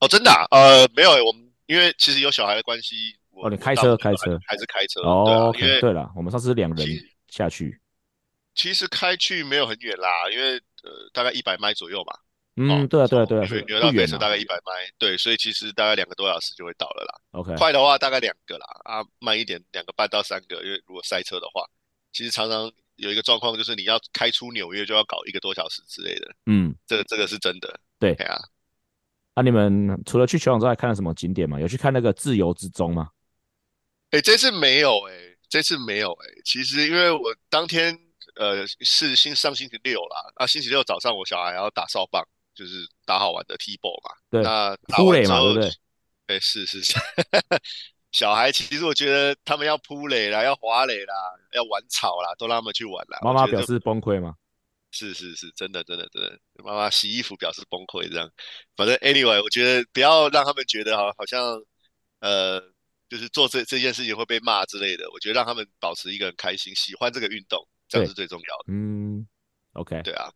[0.00, 0.44] 哦，真的、啊？
[0.50, 5.00] 呃，没有，我们因为其实有小孩的关系，哦，你开车开车还是开车？
[5.02, 6.86] 哦，对、啊 okay, 因为对了，我们上次是两人
[7.28, 7.80] 下去
[8.54, 8.74] 其。
[8.74, 12.18] 实开去没有很远啦，因为呃大概一百迈左右嘛。
[12.56, 17.20] 嗯，哦、对啊，对啊，对啊，纽约到费城大概一百迈，对，所以其实大概两个多小时就会到了啦。
[17.30, 21.64] OK，快的话大概两个啦，啊，慢一点两个半到三个，因为如果塞车的话，
[22.12, 26.30] 其实常常有一个状况就是你要开出纽约就要搞一个多小时之类的。
[26.44, 27.80] 嗯，这个这个是真的。
[27.98, 28.36] 对，对啊。
[29.32, 31.58] 啊，你们除了去球场之外，看了什么景点吗？
[31.58, 33.08] 有去看那个自由之钟吗？
[34.10, 36.42] 哎、欸，这次没有哎、欸，这次没有哎、欸。
[36.44, 37.98] 其实因为我当天
[38.36, 42.22] 呃是星上星期六啦，啊，星期六早上我小孩要打扫棒。
[42.54, 45.70] 就是打好玩的 T-ball 嘛，对，那扑垒嘛，对不对？
[46.26, 46.94] 哎，是是是，
[48.12, 51.14] 小孩其实我觉得他们要扑垒啦，要滑垒啦，
[51.52, 53.18] 要玩草啦，都让他们去玩啦。
[53.22, 54.34] 妈妈表示崩溃吗？
[54.90, 58.30] 是是是，真的真的真的，妈妈洗衣服表示崩溃这样。
[58.76, 61.58] 反正 anyway，我觉得不要让他们觉得好好像
[62.20, 62.60] 呃，
[63.08, 65.10] 就是做这这件事情会被骂之类的。
[65.10, 68.64] 我觉得让他们保持一个很开心，喜欢这个运动，这样是最重要的。
[68.68, 69.26] 嗯
[69.72, 70.30] ，OK，对啊。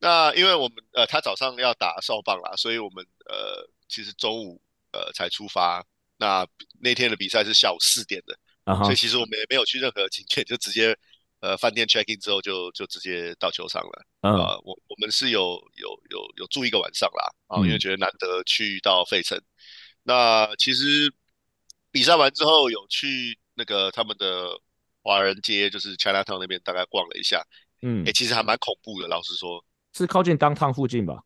[0.00, 4.60] 那因为我们呃，他早上要打哨棒啦，所以我们呃，其实中午
[4.92, 5.84] 呃才出发。
[6.20, 6.46] 那
[6.80, 8.82] 那天的比赛是下午四点的，uh -huh.
[8.82, 10.96] 所以其实我们也没有去任何景点，就直接
[11.38, 14.04] 呃饭店 check in 之后就就直接到球场了。
[14.20, 14.38] 啊、uh -huh.
[14.38, 15.40] 呃，我我们是有
[15.76, 19.38] 有有有住一个晚上啦，啊，因为觉得难得去到费城。
[19.38, 19.42] Uh.
[20.02, 21.12] 那其实
[21.92, 24.58] 比赛完之后有去那个他们的
[25.02, 27.44] 华人街，就是 Chinatown 那边大概逛了一下。
[27.82, 29.64] 嗯，哎，其实还蛮恐怖的，老实说。
[29.98, 31.24] 是靠近 Downtown 附近吧？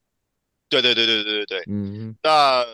[0.68, 1.64] 对对对对对对对。
[1.68, 2.64] 嗯，那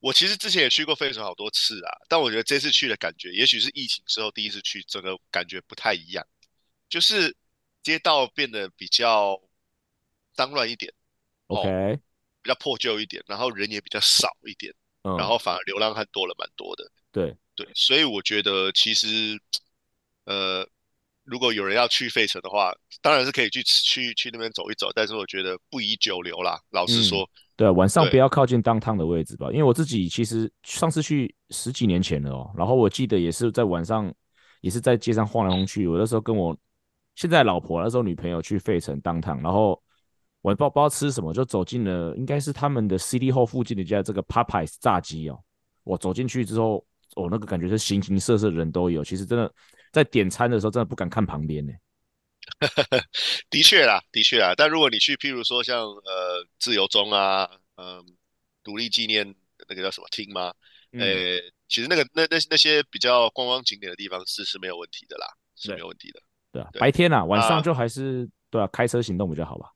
[0.00, 6.26] 我其实之前也去过费城好多次啊，但我觉得这次去的感觉，也许是疫情之后第一次去，整个感觉不太一样。
[6.88, 7.34] 就是
[7.82, 9.40] 街道变得比较
[10.34, 10.92] 脏乱一点
[11.46, 12.00] ，OK，哦，
[12.42, 16.90] 比较破旧一点，然后人也比较少一点，嗯，然后反而流浪汉多了蛮多的。
[17.12, 19.40] 对对，所以我觉得其实，
[20.24, 20.68] 呃。
[21.32, 26.60] 如果有人要去费城的话，当然是可以去去去那边走一走，但是我觉得不宜久留啦。
[26.72, 34.12] 老实说，嗯、对，晚上不要靠近 downtown 的位置吧，因为我自己其实上次去十几年前了哦，然后我记得也是在晚上，
[34.60, 35.88] 也是在街上晃来晃去。
[35.88, 36.54] 我那时候跟我
[37.14, 39.82] 现在老婆那时候女朋友去费城 downtown，然后
[40.42, 45.40] 我也不知道不知道吃什么，就走进了应该是他们的 City Hall 附近的一家这个 Popeyes 炸鸡哦。
[45.82, 46.84] 我走进去之后，
[47.16, 49.50] 我、哦、那个感觉是形形色色的人都有，其实真的。
[49.92, 51.72] 在点餐的时候，真的不敢看旁边呢。
[53.50, 54.52] 的确啦，的确啦。
[54.56, 58.04] 但如果你去，譬如说像呃自由中啊，嗯，
[58.64, 59.32] 独立纪念
[59.68, 60.52] 那个叫什么厅吗？
[60.92, 66.20] 呃、嗯欸，其实那个那那那些比较观光景点的地方是是没有问题的啦，是没有问题的。
[66.50, 69.70] 对啊，白天啊，晚上就还是对啊，开车行动比较好吧。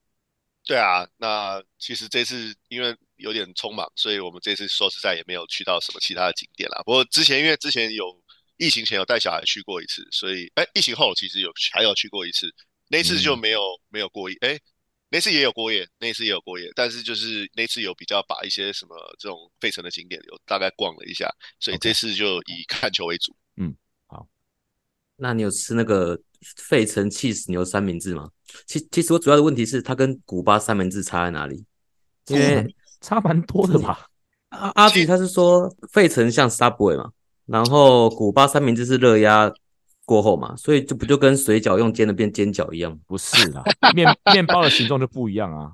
[0.64, 6.82] 对啊，那其实这次因为有点匆忙，所以我们这次说实在也没有去到什么其他的景点啦。
[6.84, 8.20] 不过之前因为之前有。
[8.56, 12.52] 疫情前有带小孩去过一次，所以哎，疫情后其实有还有去过一次，
[12.88, 14.58] 那次就没有、嗯、没有过夜，哎，
[15.10, 21.28] 那次也有过夜，那次也有过夜，但是就是那次有比较把一些什么这种费城的景点有大概逛了一下，
[21.60, 23.32] 所以这次就以看球为主。
[23.32, 23.36] Okay.
[23.56, 24.26] 嗯，好，
[25.16, 26.18] 那你有吃那个
[26.56, 28.30] 费城起司牛三明治吗？
[28.66, 31.64] 其其实我主要的问题是它跟古巴三明治差在哪里？
[32.28, 34.08] 因为 差蛮多的吧？
[34.50, 37.12] 阿阿迪他是说费城像 Subway 嘛？
[37.46, 39.52] 然后古巴三明治是热压
[40.04, 42.98] 过后嘛，所以就不就跟水饺用煎的变煎饺一样？
[43.06, 43.62] 不是啦，
[43.94, 45.72] 面面包的形状就不一样啊。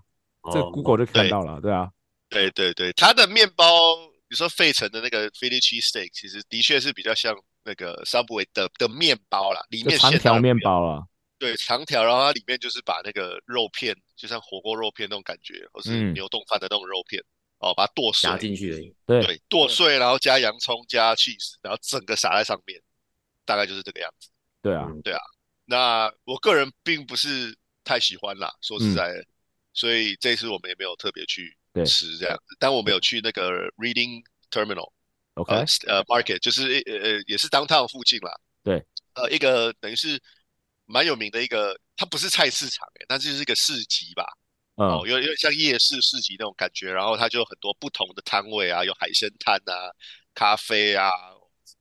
[0.52, 1.88] 这个 Google 就看到了，对啊，
[2.28, 3.64] 对对对，它的面包，
[4.28, 11.04] 比如说费城的那个 Philly cheese steak，其实的确是比较像那个 Subway 的的面包啦，里面长条面包啦，
[11.38, 17.22] 对，长条，然后它里面就是把那个肉片，就像火锅肉片那种感觉，或是牛冻饭的那种肉片。
[17.62, 18.94] 嗯哦，把它剁碎，加进去而已。
[19.06, 22.80] 对，对剁碎，然后加洋葱，加 cheese，然后整个撒在上面，
[23.44, 24.28] 大概就是这个样子。
[24.60, 25.20] 对啊，对啊。
[25.64, 29.26] 那我个人并不是太喜欢啦，说实在的，嗯、
[29.72, 32.56] 所以这次我们也没有特别去吃这样子。
[32.58, 35.54] 但我们有去那个 Reading Terminal，OK，
[35.86, 38.32] 呃，呃，Market，就是呃呃也是 Downtown 附近啦。
[38.64, 40.20] 对，呃，一个等于是
[40.86, 44.26] 蛮有名的一个，它不是菜市场诶，但是就是一个市集吧。
[44.82, 49.90] 哦，有有点像夜市市集那种感觉，然后它就有很多不同的摊位啊，有海鲜摊啊、
[50.34, 51.10] 咖啡啊、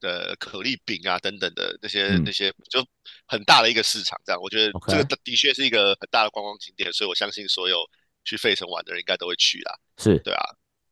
[0.00, 2.84] 的可丽饼啊等等的那些、嗯、那些，就
[3.26, 4.20] 很大的一个市场。
[4.24, 7.78] 这样，我觉得这个的确是一个很大的观光景点，所以我相信所有
[8.24, 9.74] 去费城玩的人应该都会去啦。
[9.98, 10.42] 是对啊。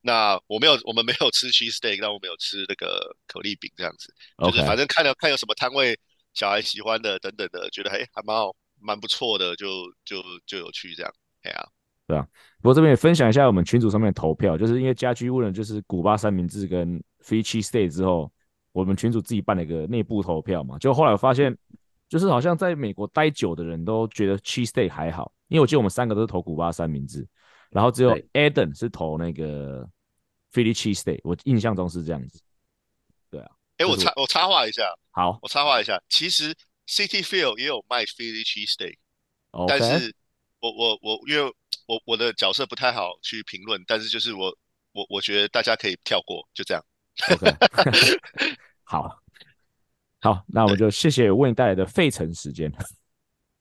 [0.03, 5.99] 那我没有，我们没有吃 cheese steak，但我们有吃那个可丽饼这样子，就是反正看了看有什么摊位
[6.33, 11.69] 小孩喜欢的等等的，觉得哎还蛮好蛮不错的，就就就有去这样，哎呀、啊。
[12.11, 12.27] 对啊。
[12.61, 18.31] 不过这边也分享一下我们群组上面的投票，就是因为家居问了就是古巴三明治跟 Free Cheese Steak 之后，
[18.73, 21.57] 我们群组自己办了一个内部投票嘛，就后来我发现，
[22.09, 27.27] 就是好像在美国待久的人都觉得 Cheese Steak 还好，因为我记得我们三个都是投古巴三明治，
[27.71, 29.89] 然后只有 Adam 是投那个
[30.53, 32.43] Philly Cheese Steak，我印象中是这样子。
[33.31, 36.55] 对啊，哎、欸，我插我插话一下，好，我插话一下，其实
[36.87, 39.67] City Field 也有卖 Philly Cheese Steak，Okay.
[39.67, 40.15] 但是
[40.61, 41.53] 我我我因为
[41.87, 44.57] 我我的角色不太好去评论，但是就是我
[44.93, 46.85] 我我觉得大家可以跳过，就这样。
[47.17, 48.19] Okay.
[48.85, 49.23] 好，
[50.21, 52.73] 好，那我就谢谢为你带来的费城时间。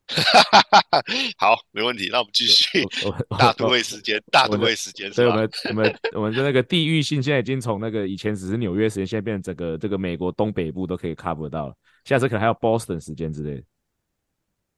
[1.37, 2.09] 好，没问题。
[2.11, 2.83] 那我们继续
[3.37, 5.11] 大都会时间，大都会时间。
[5.13, 11.75] 所以我们我们我们的那个地域性现在已经从那个以前只是纽约时间，现在变成整个这个美国东北部都可以 cover 到了。
[12.05, 13.63] 下次可能还有 Boston 时间之类的。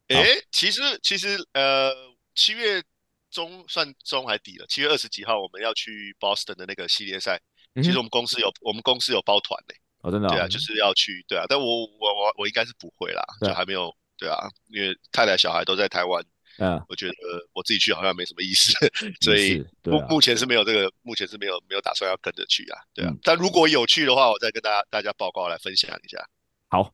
[0.09, 1.93] 哎、欸，其实其实呃，
[2.35, 2.83] 七月
[3.29, 4.65] 中算中还底了。
[4.67, 7.39] 七月二十几号我们要去 Boston 的那个系列赛。
[7.75, 9.75] 其实我们公司有、嗯、我们公司有包团的。
[10.01, 10.31] 哦，真的、哦。
[10.31, 11.23] 对啊，就是要去。
[11.27, 13.93] 对啊，但我我我我应该是不会啦，就还没有。
[14.17, 16.23] 对啊，因为太太小孩都在台湾，
[16.59, 17.13] 嗯，我觉得
[17.53, 18.71] 我自己去好像没什么意思，
[19.19, 23.19] 所以目、啊、目前是没有这个，目前是没有没有打算要跟着去啊，对啊、嗯。
[23.23, 26.23] 但如果有去的话，我再跟大家大家报告来分享一下。
[26.67, 26.93] 好，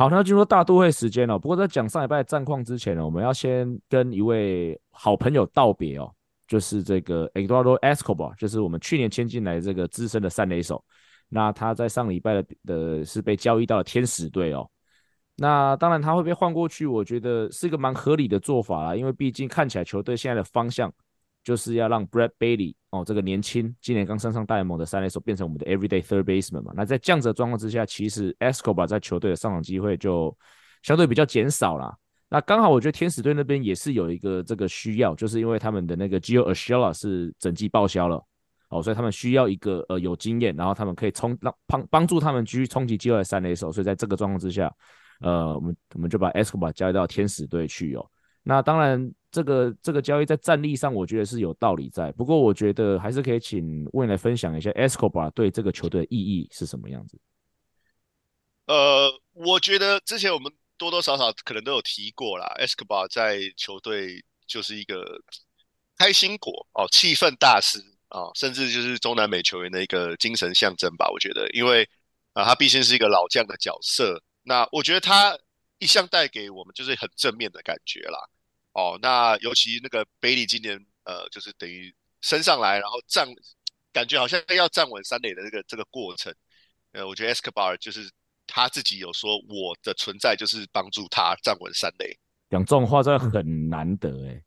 [0.00, 1.38] 好，那进入大都会时间了。
[1.38, 6.10] 不过在讲上礼拜的战况之前呢，我们要先跟一位好朋友道别哦，
[6.48, 10.82] 就是这个 Eduardo Escobar，就是我们去年签进来这个资深的三垒手。
[11.28, 14.66] 那他在上礼拜的的是被交易到了天使队哦。
[15.36, 18.96] 那当然，他会被换过去，我觉得是一个蛮合理的做法啦。
[18.96, 20.90] 因为毕竟看起来球队现在的方向
[21.42, 26.72] 就是要让 Brett Baty 哦，这个年轻、今年刚升上大联盟的三垒手变成我们的 Everyday Third Baseman 嘛。
[26.76, 30.36] 那在这样子的状况之下，其实 Escobar 在球队的上场机会就
[30.82, 31.96] 相对比较减少啦。
[32.28, 38.24] 那刚好我觉得天使队那边也是有一个这个需要，就是因为他们的那个 Gio A Shella 是整季报销了
[38.68, 43.72] 哦，所以他们需要一个呃有经验，然后他们可以冲让帮帮助他们继续冲击季后赛三垒手。
[43.72, 44.72] 所以在这个状况之下。
[45.22, 48.10] 呃，我们我们就把 Escobar 交易到天使队去哦。
[48.42, 52.10] 那当然，这个这个交易在战力上，我觉得是有道理在。
[52.12, 57.18] 不过，我觉得还是可以请问来分享一下 Escobar 对这个球队的意义是什么样子。
[58.66, 62.46] 呃，我觉得之前我们多多少少可能都有提过啦。
[62.60, 65.04] Escobar 在球队就是一个
[65.98, 71.10] 开心果哦，气氛大师啊、哦，甚至就是中南美球员的一个精神象征吧。
[71.10, 71.88] 我觉得，因为
[72.32, 74.22] 啊、他毕竟是一个老将的角色。
[74.42, 75.36] 那我觉得他
[75.78, 78.18] 一向带给我们就是很正面的感觉啦。
[78.72, 83.26] 哦，那尤其那个 Bailey 今年呃，就是等于升上来，然后站，
[83.92, 86.34] 感觉好像要站稳三垒的这个这个过程。
[86.92, 88.10] 呃，我觉得 Escobar 就是
[88.46, 92.16] 他自己有说，我的存在就是帮助他站稳三垒。
[92.48, 94.42] 讲这种话真的很难得哎。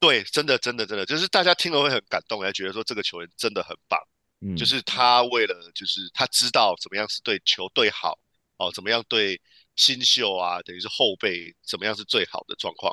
[0.00, 4.00] 对，真的真的真的，就是大家听了会很感动，也觉得说这个球员真的很棒。
[4.40, 8.16] 嗯，就是他为了，就是他知道怎么样是对球队好。
[8.58, 9.40] 哦，怎么样对
[9.76, 12.92] 新秀啊，等于是后辈，怎么样是最好的状况？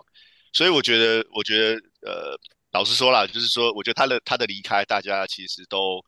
[0.55, 2.39] 所以我觉得，我觉得，呃，
[2.71, 6.01] 老实说啦，就是说，我觉得他的他的离开，大家其实都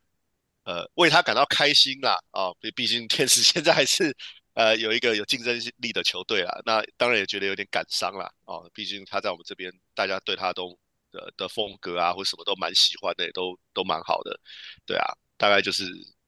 [0.64, 2.14] 呃为他感到开心啦。
[2.32, 4.16] 啊、哦，毕毕竟天使 现在还是
[4.54, 6.62] 呃有一个有竞争力的球队啦。
[6.66, 8.32] 那当然也觉得有点感伤啦。
[8.46, 10.70] 哦，毕竟他在我们这边，大家对他都
[11.12, 14.40] 的的风格啊，或什么都蛮喜欢的，也都都蛮好的。
[14.86, 15.06] 对啊，
[15.36, 15.84] 大概就是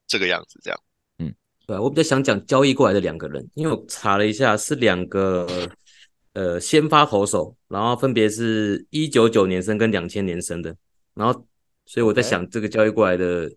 [0.08, 0.78] 这个样子，这样。
[1.20, 1.34] 嗯
[1.66, 5.48] 对，我比较想讲交易过来的两个人，因为我查了一下，是两个
[6.34, 10.76] 呃先发投手，然后分别是一九九年生跟两千年生的，
[11.14, 11.46] 然后
[11.86, 13.52] 所以我在想，这个交易过来的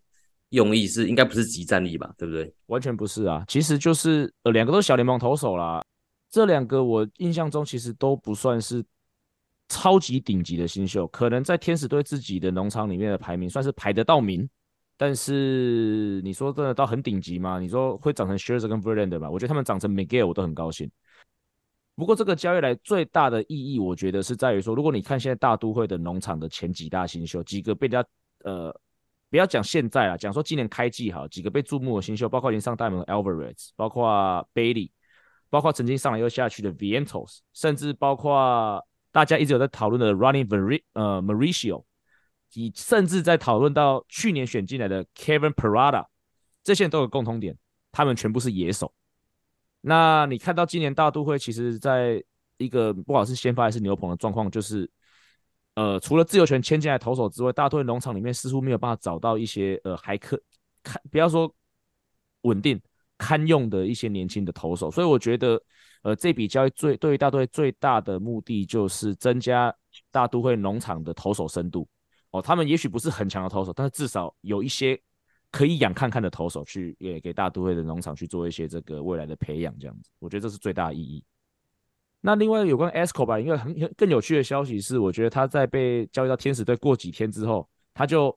[0.51, 2.53] 用意是应该不是集战力吧，对不对？
[2.67, 5.83] 完全不是啊，其实就是呃两个都是小联盟投手啦，
[6.31, 8.85] 这两个我印象中其实都不算是
[9.69, 14.49] 超级顶级的新秀，可能在天使队自己的农场里面的排名算是排得到名。
[14.99, 17.59] 但是你说真的到很顶级吗？
[17.59, 19.29] 你说会长成 Scherzer 跟 Verlander 吧？
[19.29, 20.89] 我觉得他们长成 Miguel 我都很高兴。
[22.03, 28.05] 不过这个交易来最大的意义，我觉得是在于说，如果你看现在大都会的农场的前几大新秀，几个被人家
[28.43, 28.77] 呃
[29.31, 34.91] 不要讲现在啊，讲说今年开季哈，几个被注目的新秀，包括已经上大门的 Alvarez，包括 Bailey，
[35.49, 41.85] 包括曾经上来又下去的 Vientos，甚至包括大家一直有在讨论的 Ronnie Mauricio 呃 Mauricio
[42.55, 46.07] 你甚至在讨论到去年选进来的 Kevin Parada，
[46.65, 47.57] 这些人都有共同点，
[47.93, 48.93] 他们全部是野手。
[49.83, 52.23] 那你看到今年大都会其实在
[52.57, 54.91] 一个不管是先发还是牛棚的状况，就是
[55.75, 60.41] 呃，除了自由权签进来投手之外，大都会农场里面似乎没有办法找到一些呃还可
[60.83, 61.53] 看不要说
[62.43, 62.81] 稳定
[63.19, 64.91] 堪用的一些年轻的投手。
[64.91, 65.61] 所以我觉得
[66.03, 69.75] 呃这笔交易最对于大都会最大的目的就是增加
[70.11, 71.89] 大都会农场的投手深度
[72.31, 75.01] 哦，他们也许不是很强的投手，但是至少有一些
[75.53, 81.23] 可以养看看的投手去也给大都会的农场去做一些这个未来的培养，这样子，我觉得这是最大的意义。
[82.23, 88.37] 那另外有关 Escobar，一个很很更有趣的消息是，我觉得他在被交易到天使队过几天之后，他就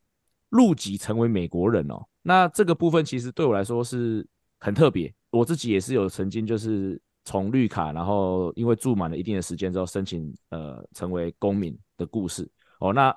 [0.49, 2.03] 入籍成为美国人哦。
[2.21, 4.27] 那这个部分其实对我来说是
[4.59, 12.49] 很特别，我自己也是有曾经就是从绿卡，然后因为住满了一定的时间之后申请呃成为公民的故事
[12.79, 12.91] 哦。
[12.91, 13.15] 那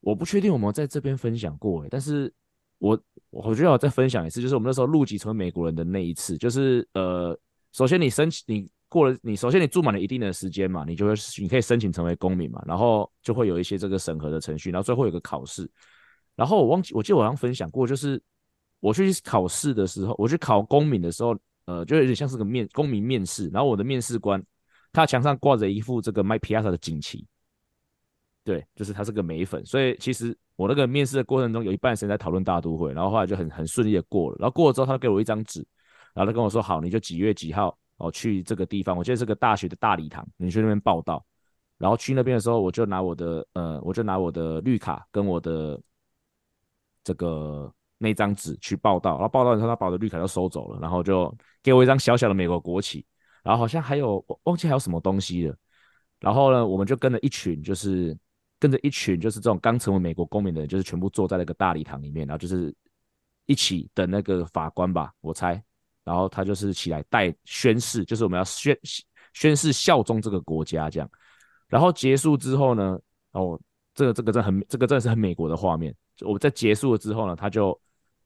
[0.00, 2.32] 我不确定我们在这边分享过诶，但是
[2.78, 3.00] 我
[3.32, 7.36] 我觉得我再分享一次，就是我们那时候入籍成为美国人的那一次，就是呃，
[7.72, 8.70] 首先你申请你。
[8.92, 15.66] 过了，你首先你住满了一定的时间嘛，你就会你可以申请成为公民嘛，然后就会有一些这个审核的程序，然后最后有个考试。
[16.36, 18.22] 然后我忘记，我记得我好像分享过，就是
[18.80, 23.48] 我去考试的时候，我去考公民的时候，呃，就有点像是个面公民面试。
[23.48, 24.44] 然后我的面试官，
[24.92, 27.26] 他墙上挂着一副这个 Mike Piazza 的锦旗，
[28.44, 29.64] 对，就是他是个美粉。
[29.64, 34.36] 所以其实我那个面试的过程中，有一半时间在讨论大都会，然后后来就很很顺利的过了。
[34.38, 35.64] 然后过了之后，他给我一张纸，
[36.14, 41.24] 然后他跟我说：“好，你就几月几号。”哦，去这个地方，我记得是个大学的大礼堂，你去那边报到，
[41.78, 45.80] 然后去那边的时候，我就拿我的呃，我就拿我的绿卡跟我的
[47.04, 51.32] 这个那张纸去报到，然后报到的时候，他把我的绿卡都收走了，然后就
[51.62, 53.06] 给我一张小小的美国国旗，
[53.44, 55.54] 然后好像还有我忘记还有什么东西了，
[56.18, 58.18] 然后呢，我们就跟着一群，就是
[58.62, 62.72] 跟着一群就是这种刚成为美国公民的人，就是全部坐在那个大礼堂里面，然后就是
[63.46, 65.60] 一起等那个法官吧，我猜。
[66.04, 68.78] 然后他就是起来带宣誓，就是我们要宣
[69.32, 71.10] 宣誓效忠这个国家这样。
[71.66, 72.96] 然后结束之后呢，
[73.32, 73.60] 哦，
[73.94, 75.92] 这个这个真很这个真的是很美国的画面。
[76.14, 77.76] 就我在结束了之后呢，他就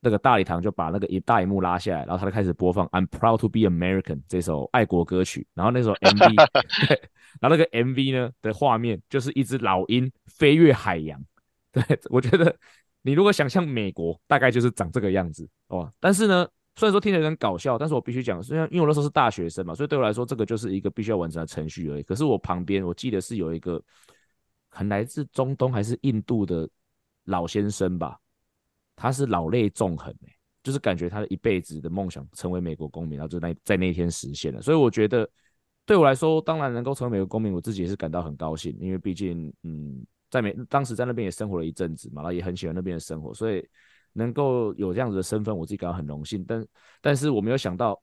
[0.07, 5.45] 那个大礼堂就把那个一大萤幕拉下来，然后他就开始播放《I'm Proud to Be American》这首爱国歌曲。
[5.53, 6.35] 然后那首 MV，
[6.87, 11.21] 对，然后那个 MV 呢的画面就是一只老鹰飞越海洋。
[11.73, 12.57] 对，我觉得
[13.03, 15.91] 你如果想象美国，大概就是长这个样子哦。
[15.99, 16.47] 但是呢。
[16.79, 22.03] 虽然说听起来有点搞笑，但是我必须讲，虽然因为我那时候是大学生嘛，所以对我来说，这个就是一个必须要完成的程序而已。
[22.03, 23.83] 可是我旁边，我记得是有一个
[24.69, 26.69] 很来自中东还是印度的
[27.25, 28.19] 老先生吧，
[28.97, 30.13] 他是老泪纵横，
[30.65, 34.61] 就是感觉他的一辈子的梦想成为美国公民，然后就在在那天实现了。
[34.61, 35.29] 所以我觉得
[35.85, 43.65] 对我来说，当然能够成为美国公民，我自己也是感到很高兴，因为毕竟，嗯，在美当时在那边也生活了一阵子嘛，然后也很喜欢那边的生活，所以。
[44.19, 46.43] 能够有这样子的身份，我自己感到很荣幸。
[46.43, 46.67] 但
[47.03, 48.03] 但是我没有想到，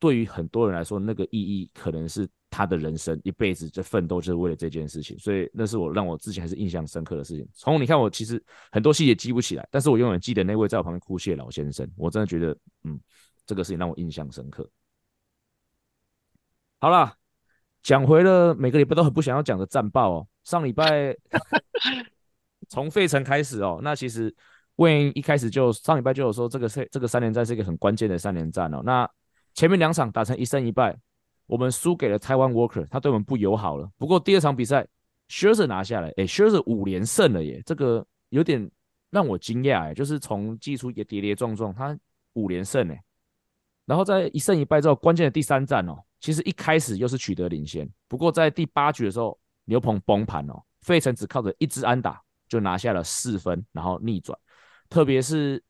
[0.00, 5.18] 对于很多人来说，那个意义可能是他的人生一辈子在奋斗，就是为了这件事情。
[5.18, 7.48] 所以那是我让我自己还是印象深刻的事情。
[7.54, 8.40] 从你看，我其实
[8.70, 11.90] 很多细节记不起来，但是我永远记得那位在我旁边哭泣的老先生。
[11.96, 13.00] 我真的觉得，嗯，
[13.46, 14.68] 这个事情让我印象深刻。
[16.78, 17.16] 好啦，
[17.82, 20.28] 讲回了每个礼拜都很不想要讲的战报哦。
[20.44, 21.16] 上礼拜
[22.68, 24.34] 从费城开始哦，那其实。
[24.76, 28.80] Wayne 一开始就上礼拜就有说，这个是这个三连战是一个很关键的三连战哦。
[28.82, 29.08] 那
[29.52, 30.98] 前面两场打成一胜一败，
[31.52, 33.86] 我们输给了台湾 worker，他对我们不友好了。
[33.98, 34.88] 不过第二场比赛
[35.28, 38.70] ，Scherzer 拿下来，诶 Scherzer 五连胜了耶，这个有点
[39.10, 41.94] 让我惊讶哎，就是从技术也跌跌撞撞，他
[42.32, 42.98] 五连胜哎。
[43.84, 54.38] 然后在一胜一败之后，关键的第三战哦，其实一开始又是取得领先，不过在第八局的时候，牛棚崩盘哦，费城只靠着一支安打就拿下了四分，然后逆转。
[54.88, 55.62] 特别是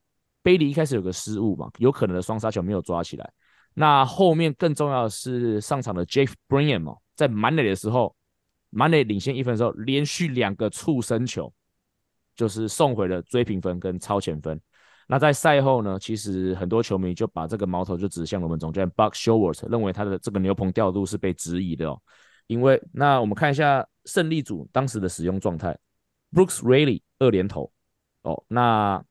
[0.44, 3.32] 贝利一开始有个失误嘛，有可能的双杀球没有抓起来。
[3.74, 8.14] 那后面更重要的是上场的 Jeff Brigham 哦，在满垒的时候，
[8.70, 11.52] 满垒领先一分的时候，连续两个触身球，
[12.36, 14.60] 就是送回了追平分跟超前分。
[15.06, 22.00] 那在赛后呢，其实很多球迷就把这个矛头就指向我们总监 Buck Showalter，认为他的这个牛棚调度是被质疑的哦。
[22.46, 25.78] 因为那我们看一下胜利组当时的使用状态
[26.32, 27.72] ，Brooks Raley 二连投
[28.22, 29.04] 哦，那。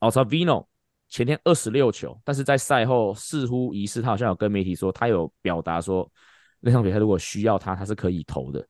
[0.00, 0.66] Ottavino
[1.14, 6.10] 前天二十六球，但是在赛后似乎疑似他好像有跟媒体说，他有表达说
[6.58, 8.66] 那场比赛如果需要他，他是可以投的。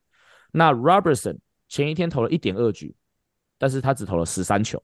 [0.53, 1.38] 那 Robertson
[1.70, 2.95] 前一天投了一点二局，
[3.57, 4.82] 但是他只投了十三球，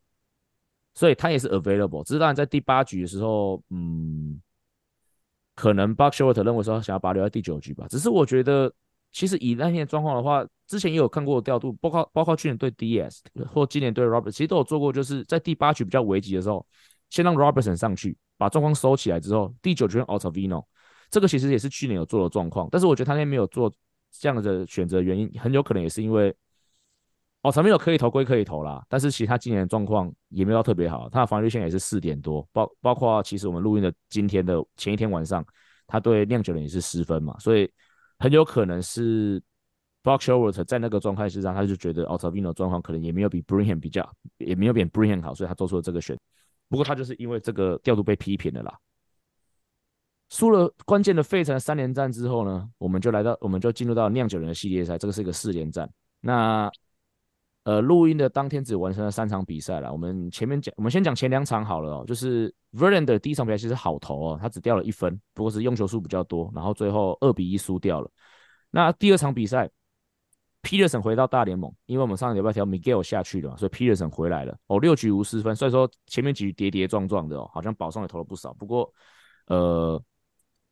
[0.95, 2.03] 所以他也是 available。
[2.03, 4.41] 只是当然在第八局的时候，嗯，
[5.55, 7.87] 可能 b u c k s h o r t 认为说想要把他留在第九局吧。
[7.91, 8.73] 只是我觉得，
[9.13, 13.21] 其实以那天的状况的话，之前也有看过调度，包括包括去年对 DS
[13.53, 16.67] 或今年对 Robert，其实都有做过，就是在第八局比较危急的时候，
[17.11, 20.65] 先让 Robertson 上去把状况收起来之后，第九局 Ottavino，
[21.11, 23.71] 这个其实也是去年有做的状况，但是我觉得他那天没有做
[24.11, 26.35] 这样的选择，原因很有可能也是因为
[27.43, 35.45] Altavino 可以投归可以投啦，但是其实他今年的状况也没有特别好，他的防御线也是四点多，包包括其实我们录音的今天的前一天晚上，
[35.87, 37.71] 他对酿酒人也是失分嘛，所以
[38.19, 39.43] 很有可能是。
[40.03, 46.19] b o x h o w a r t 在那个状态之上，他就觉得 Ottavino 状况可能也没有比 Brigham 比较，也没有比 Brigham 好，所以他做出了这个选。
[46.71, 48.79] 不过他就是因为这个调度被批评了啦。
[50.31, 55.91] 输了关键的费城三连战之后呢，我们就来到，我们就进入到酿酒人的系列赛，这个是一个四连战。
[56.21, 56.71] 那
[57.65, 59.93] 呃，录音的当天只完成了三场比赛了。
[59.93, 62.05] 我们前面讲，我们先讲前两场好了哦。
[62.07, 68.11] 就是 Verlander 第一场比赛其实好投哦，他只掉了一分，不过是用球数比较多，然后最后二比一输掉了。
[68.71, 69.69] 那第二场比赛
[70.63, 75.55] ，Peterson 回到大联盟，因为我们上个礼拜调 Miguel 下去了嘛，所以 Peterson 回来了哦，六局无失分。
[75.55, 78.93] 所以说前面几局跌跌撞撞的哦，好像保送也投了不少，不过
[79.47, 80.03] 呃，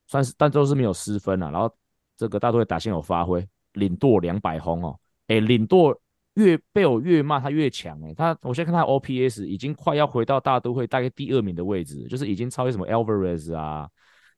[0.07, 1.51] 算是但都是没有失分啊。
[1.51, 1.75] 然后
[2.17, 6.01] 这个大都会打线有发挥，领舵两百轰哦，哎，领舵。
[6.35, 13.89] 越被我越骂他越强哎，他我现在看他 OPS 已经快要回到大都会大概第二名的位置，就是已经超越什么 Alvarez 啊，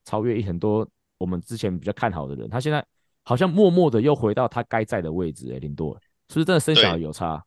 [0.07, 0.89] 超越很多
[1.19, 2.49] 我们之前比较看好的人。
[2.49, 2.83] 他现在
[3.23, 5.95] 好像默默的又回到他该在的位置哎，林多
[6.29, 7.45] 是不是真的生小孩有差？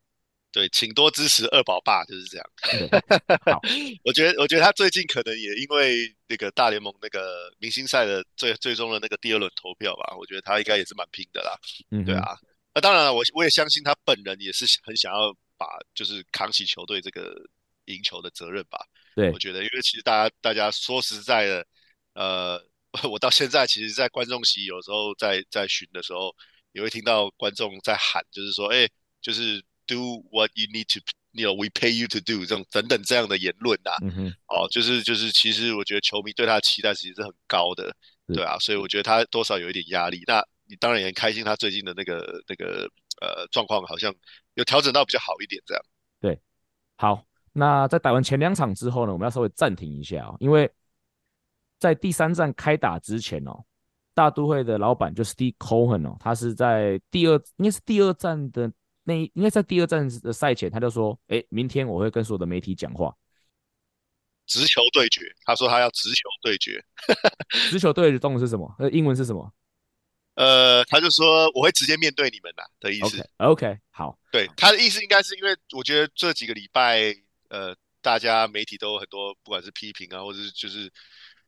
[0.52, 2.46] 对，请多支持二宝爸就是这样。
[4.04, 11.58] 我觉得我觉得他最近可能也因为那个大联盟那个明星赛的最最终的那个第二轮投票吧，我觉得他应该也是蛮拼的啦。
[11.90, 12.38] 嗯，对啊。
[12.72, 17.34] 那当然了，我我也相信他本人也是很想要把就是扛起球队这个
[17.86, 18.78] 赢球的责任吧。
[19.16, 21.66] 对，我觉得，因为其实大家大家说实在的，
[22.14, 22.64] 呃，
[23.10, 26.34] 我到现在其实，在观众席有时候在在巡的时候，
[26.72, 28.88] 也会听到观众在喊，就是说，哎，
[29.20, 33.98] 就是 do what you need to，you know，we pay you to do 这种等等这样的言论呐、啊。
[34.02, 34.34] 嗯哼。
[34.46, 37.94] 哦，就是就是，其实我觉得球迷对他的期待其实是很高的，
[38.28, 40.22] 对啊，所以我觉得他多少有一点压力。
[40.26, 42.88] 那你当然也很开心，他最近的那个那个
[43.20, 44.14] 呃状况好像
[44.54, 45.84] 有调整到比较好一点，这样。
[46.20, 46.40] 对，
[46.96, 50.70] 好，那在打完前两场之后呢，我们要稍微暂停一下哦，因为
[51.78, 53.64] 在第三站开打之前哦，
[54.14, 58.72] 大都会的老板就 Steve Cohen 哦，他是在第二应该是第二站的
[59.04, 63.14] 那应该在第二站的赛前，他就说，哎，明天我会跟所有的媒体讲话，
[64.46, 65.20] 直球对决。
[65.44, 66.82] 他说他要直球对决，
[67.70, 68.74] 直球对决中文是什么？
[68.78, 69.52] 呃，英文是什么？
[70.36, 73.20] 呃，他就说我会直接面对你们的的意思。
[73.36, 77.14] OK, okay 好，对他的意思应该是因为我觉得这几个礼拜，
[77.48, 80.90] 呃，大家媒体都有很多，不管是批评啊，或者是就是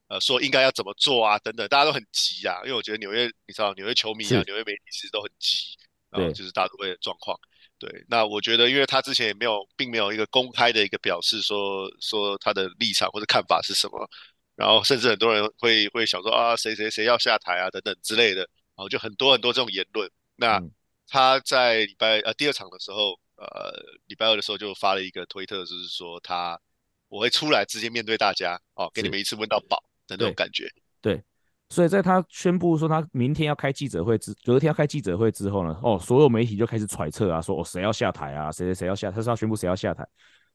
[0.08, 2.60] 呃说应该要怎么做啊等等，大家都很急啊。
[2.64, 5.76] 因为我觉得纽约，你知道纽约球迷啊，纽约媒体其实都很急
[6.10, 7.38] 然后、就是大都会的状况。
[7.78, 14.08] 对，那我觉得因为他之前也没有，并没有一个公开的一个表示说说他的立场或者看法是什么，
[14.54, 18.40] 然后甚至很多人会会想说啊，谁谁谁要下台啊等等之类的。
[18.76, 20.10] 然后，就很多很多这种言论。
[20.36, 20.62] 那
[21.08, 23.72] 他在礼拜呃第二场的时候，呃
[24.06, 26.60] 礼拜二的时候就发了一个推特，就是说他
[27.08, 30.70] 我会出来直接面对大家，哦，给你们一次问到饱的那种感觉。
[31.00, 31.16] 对。
[31.16, 31.24] 对，
[31.68, 40.06] 所以在他宣布说他明天要开记者会之，隔天要开记者会之后呢，哦，所有媒体就开始揣测啊，说哦谁要下台啊，谁谁谁要下，他说要宣布谁要下台。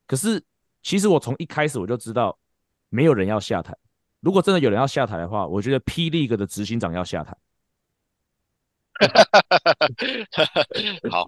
[0.08, 0.42] 可是
[0.82, 2.38] 其实我从一开始我就知道
[2.90, 3.76] 没有人要下台。
[4.22, 7.36] 如果真的有人要下台的话，我觉得 P League 的执行长要下台。
[11.10, 11.26] 好，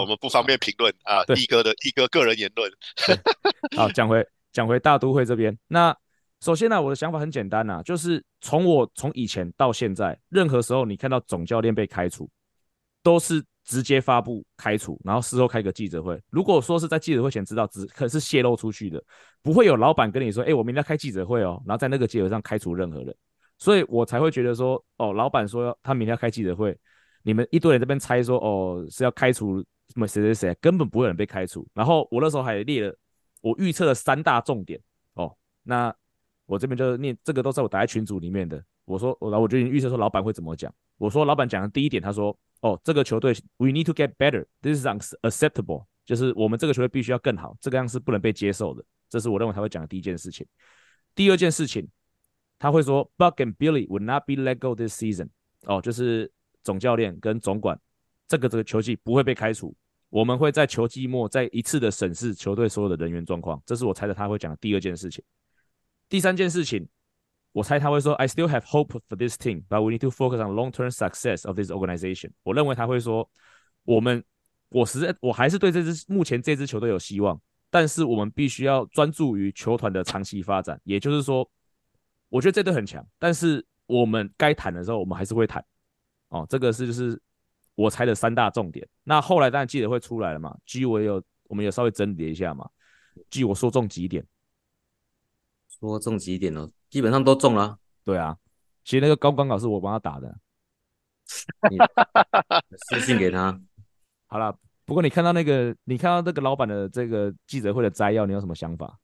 [0.00, 2.70] 我们不方便评论啊，一哥的一哥个人言论。
[3.76, 5.56] 好，讲回讲回大都会这边。
[5.68, 5.96] 那
[6.42, 12.28] 首先呢、我的想法很简单呐、啊，就是从我从以前到现在，任何时候你看到总教练被开除，
[13.00, 16.20] 都是直接发布开除，然后事后开个记者会。
[16.30, 19.00] 如果说是在记者会前知道，只可是泄露出去的，
[19.40, 23.14] 不会有老板跟你说，哎，我明天要开记者会哦，然后在那个记者会上开除任何人。
[23.56, 26.76] 所以我才会觉得说，哦，老板说他明天要开记者会，
[27.22, 31.64] 你们一堆人这边猜说，哦，是要开除什么谁谁谁，根本不会有人被开除。
[31.72, 32.92] 然后我那时候还列了
[33.42, 34.80] 我预测的三大重点，
[35.14, 35.32] 哦，
[35.62, 35.94] 那
[36.52, 38.62] 我这边就念这个都在我打在群组里面的。
[38.84, 40.70] 我说，我我就预测说老板会怎么讲。
[40.98, 48.84] 我说老板讲的第一点，他说，哦，这个球队 we need to get better，this is unacceptable，就是我们这个球队必须要更好，这个样是不能被接受的。
[49.08, 50.46] 这是我认为他会讲的第一件事情。
[51.14, 51.88] 第二件事情。
[52.58, 55.30] 他会说，Buck and Billy would not be let go this season。
[55.62, 56.30] 哦，就是
[56.62, 57.76] 总教练跟总管，
[58.28, 59.74] 这个这个球季不会被开除。
[60.10, 63.60] 我们会在球季末再一次的审视球队所有的人员状况。
[63.66, 65.24] 这是我猜的他会讲的第二件事情。
[66.12, 66.86] 第三件事情，
[67.52, 71.56] 我猜他会说，I still have hope for this team, but we need to focus on long-term success of
[71.56, 72.32] this organization。
[72.42, 73.26] 我认为他会说，
[73.84, 74.22] 我们，
[74.68, 77.40] 我实在我还是对这支目前这支球队有希望，
[77.70, 80.78] 但是我们必须要专注于球团的长期发展。
[80.84, 81.50] 也就是说。
[82.28, 85.62] 我觉得这队很强，但是我们该谈的时候，我们还是会谈。
[86.28, 87.20] 哦，这个是就是
[87.74, 88.88] 我猜的三大重点。
[89.04, 92.66] 那后来当然记者会出来了嘛，G 我也有，我们有稍微整理一下嘛。
[93.28, 94.24] G 我说中几点？
[95.88, 96.70] 说中几点哦？
[96.88, 97.78] 基本上都中了。
[98.04, 98.36] 对啊，
[98.84, 100.38] 其实那个高光稿是我帮他打的。
[102.88, 103.60] 私信给他。
[104.28, 108.98] 好了，不过你看到那个，你看到这个老板的这个记者会的摘要，你有什么想法？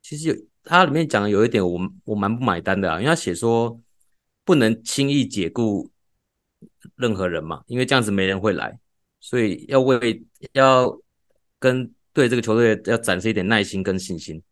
[0.00, 3.80] 其实有，他里面讲的有一点我，我我蛮不买单的啊，因为他写说
[4.44, 5.90] 不能轻易解雇
[6.96, 8.78] 任何人嘛，因为这样子没人会来，
[9.20, 11.00] 所以要为要
[11.58, 14.42] 跟对这个球队要展示一点耐心跟信心。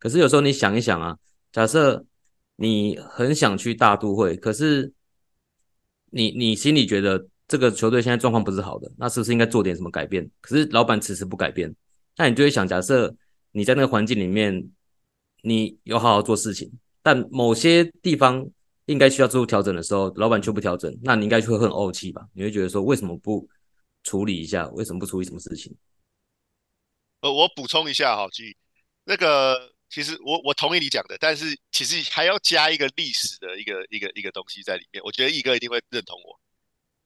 [0.00, 1.16] 可是有时候你想一想啊，
[1.52, 2.04] 假设
[2.56, 4.92] 你很想去大都会，可是
[6.06, 10.28] 你你心里觉得这个球队现在状况不是好的，那是不是应该做点什么改变？
[10.40, 11.72] 可是老板迟迟不改变，
[12.16, 13.14] 那你就会想，假设
[13.52, 14.68] 你在那个环境里面。
[15.42, 16.70] 你有好好做事情，
[17.02, 18.46] 但某些地方
[18.84, 22.28] 应该需要做出调整的时候，老板却不调整，那你应该就会很怄气吧？
[22.34, 23.48] 你会觉得说，为什么不
[24.04, 24.68] 处理一下？
[24.74, 25.74] 为什么不处理什么事情？
[27.22, 28.54] 呃，我补充一下哈，基
[29.06, 35.02] 那个其实我我同意你讲的，但是其实还要加一个历史的一个一个一个东西在里面。
[35.04, 36.40] 我觉得毅哥一定会认同我。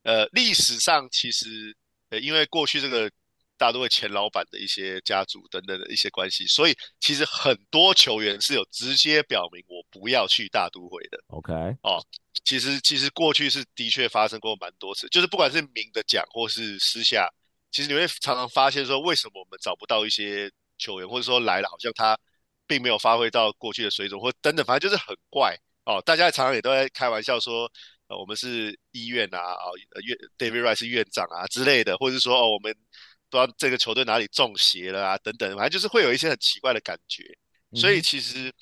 [0.02, 1.74] 呃，历史上其实
[2.10, 3.10] 呃，因为过去这个。
[3.56, 11.22] 大都会前老板的一些家族等等的一些关系，所以其实很多球员是有直接表明我不要去大都会的。
[11.28, 11.52] OK，
[11.84, 12.04] 哦，
[12.44, 17.28] 其实其实过去是的确发生过蛮多次，就是不管是明的讲或是私下，
[17.70, 22.18] 其实你会常常发现说，为什么我们找不到一些球员，或者说来了好像他
[22.66, 26.02] 并没有发挥到过去的水准，或等等，反正就是很怪哦。
[26.04, 27.70] 大家常常也都在开玩笑说，
[28.08, 29.64] 呃，我们是医院啊，啊，
[30.04, 32.74] 院 David Wright 是院长啊之类的，或者是说哦，我们。
[33.30, 37.24] 不知道这个球队哪里中邪了啊，等等，反正就是会有一些很奇怪的感觉，
[37.74, 38.52] 所以其实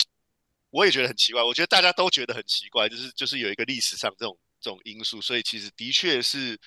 [0.71, 1.43] 我也觉得很奇怪。
[1.43, 6.59] 我觉得大家都觉得很奇怪，就是就是有一个历史上这种这种因素，所以其实的确是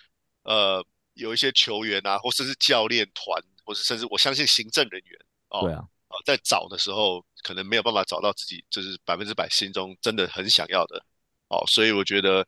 [0.43, 5.19] 呃有一些球员啊，或甚至教练团，或是甚至我相信行政人员
[5.49, 11.03] 哦，对啊，哦，在找的时候可能没有办法找到自己就是百分之百心中真的很想要的
[11.49, 12.47] 哦，所以我觉得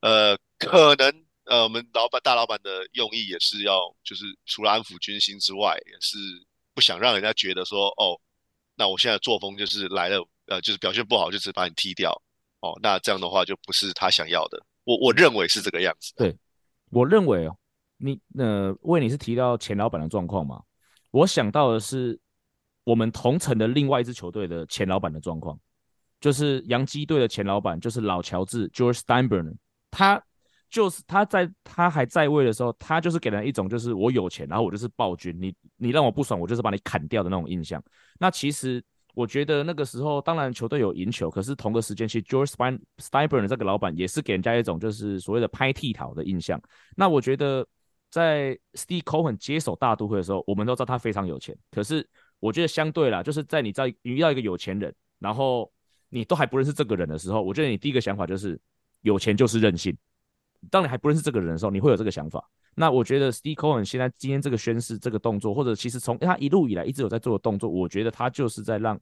[0.00, 1.24] 呃可能。
[1.50, 6.18] 呃，我们老板大老板的用意也是要，就是除了安抚军心之外，也是
[6.74, 8.20] 不想让人家觉得说，哦，
[8.74, 12.12] 那我现在作风就是来了，呃，就是表现不好，就是把你踢掉，
[12.60, 14.62] 哦，那这样的话就不是他想要的。
[14.84, 16.12] 我我认为是这个样子。
[16.16, 16.36] 对，
[16.90, 17.56] 我认为哦，
[17.96, 20.62] 你呃，为你是提到前老板的状况嘛，
[21.12, 22.20] 我想到的是
[22.88, 25.58] 我们同城的另外一支球队的前老板的状况，
[26.20, 29.54] 就是洋基队的前老板，就是老乔治 George Steinbrenner，
[29.90, 30.22] 他。
[30.70, 37.82] 就是他在他还在位的时候，他就是给人一种就是我有钱，然后我就是暴君，你你让我不爽，我就是把你砍掉的那种印象。
[38.18, 38.84] 那其实
[39.14, 42.52] 我觉得那个时候，当然球队有赢球，可是同个时间，其实 George
[42.98, 46.60] Steinbrenner 这个老板也是给人家一种就是所谓的拍替讨的印象。
[46.94, 47.66] 那我觉得
[48.10, 52.06] 在 Steve Cohen 接手大都会的时候，我们都知道他非常有钱，可是
[52.40, 55.70] 我觉得相对啦，就是在你在遇到一个有钱人，然后
[56.08, 58.58] 你都还不认识这个人的时候，我觉得你第一个想法就是
[59.02, 59.96] 有钱就是任性。
[60.70, 62.44] 当你还不认识这个人的时候，你会有这个想法。
[62.74, 69.00] 那我觉得 Steve Cohen 现在今天这个宣誓这个动作，或者其实从他一路以来一直有在做的动作，我觉得他就是在让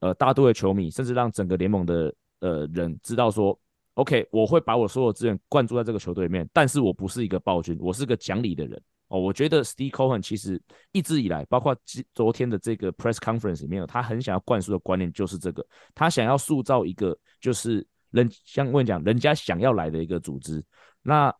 [0.00, 3.58] 呃大都会球迷，甚至让整个联盟的呃人知道说
[3.94, 8.80] ，OK，我会把我所有资源灌注在这个球队里面，但是我不是一个暴君，我是个讲理的人
[9.10, 9.20] 哦。
[9.20, 10.58] 我觉得 Steve Cohen 其实
[10.92, 11.76] 一直以来，包括
[12.14, 15.62] 昨天的这个 press conference 里面，他很想要灌输的观念就是这个，
[15.94, 17.86] 他想要塑造一个就是。
[18.12, 20.60] 人像我讲，人家想要来的一个组织，
[21.00, 21.32] 那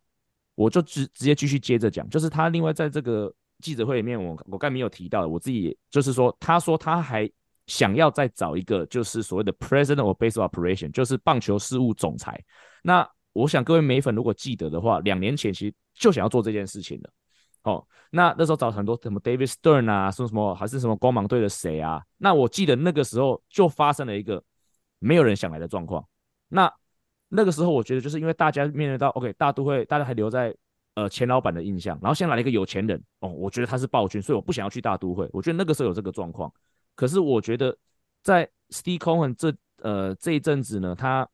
[0.55, 7.29] 我就直直接继续接着讲，就是他另外在这个记者会里面，我我刚才没有提到的，我自己就是说，他说他还
[7.67, 12.41] 想要再找一个，就是所谓的 President of Baseball Operation，就是棒球事务总裁。
[12.81, 17.11] 那我想各位美粉如果记得的话，两年前其实就想要做这件事情的。
[17.63, 22.03] 哦，那那时候找很多什么 David Stern 啊，说什么还是什么光芒队的谁啊？
[22.17, 24.43] 那我记得那个时候就发生了一个
[24.99, 26.03] 没有人想来的状况。
[26.47, 26.71] 那
[27.29, 30.55] 那个时候，我觉得就是因为大家面对到 OK 大都会，大家还留在
[30.95, 35.29] 呃前老板的印象，然后先来了一个有钱人哦，我觉得他是暴君，所以我不想要去大都会。
[35.31, 36.51] 我觉得那个时候有这个状况，
[36.95, 37.77] 可是我觉得
[38.23, 41.27] 在 Steve Cohen 这呃这一阵子呢，他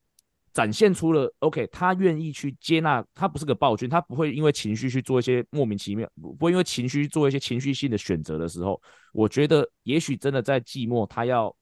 [0.58, 8.82] 展现出了 OK，他愿意去接纳，他不是个暴君，他不会因为情绪去做一些莫名其妙，不会因为情绪做一些情绪性的选择的时候，
[9.14, 11.56] 我觉得也许真的在寂寞他要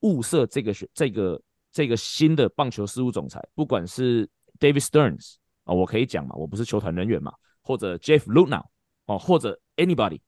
[0.00, 1.40] 物色这个选这个。
[1.74, 4.28] 这个新的棒球事务总裁，不管是
[4.60, 7.32] David Sterns 啊、我可以讲嘛，我不是球团人员嘛，
[7.62, 8.62] 或者 Jeff Luhnow
[9.06, 10.20] 哦，或者 Anybody，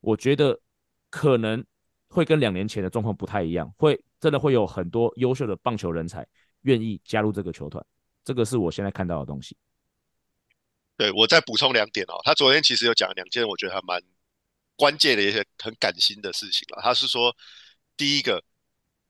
[0.00, 0.60] 我觉得
[1.08, 1.64] 可能
[2.10, 6.26] 会跟两年前的状况不太一样，会真的会有很多优秀的棒球人才
[6.62, 7.84] 愿意加入这个球团，
[8.24, 9.56] 这个是我现在看到的东西。
[10.96, 14.02] 对，我再补充两点哦，他昨天其实有讲两件我觉得还蛮
[14.76, 17.34] 关键的一些很感心的事情了，他是说
[17.96, 18.42] 第一个。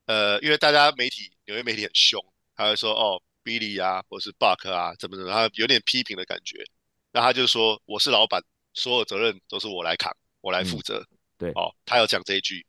[0.06, 2.20] 呃，因为大家媒体，纽约媒体很凶，
[2.56, 6.64] 他会说哦，Billy 啊，或是 Buck 啊，怎么怎么，他有点批评的感觉。
[7.12, 8.42] 那他就说：“我是老板，
[8.74, 10.98] 所有责任都是我来扛，我来负责。
[11.12, 12.66] 嗯”对，哦，他有讲这一句。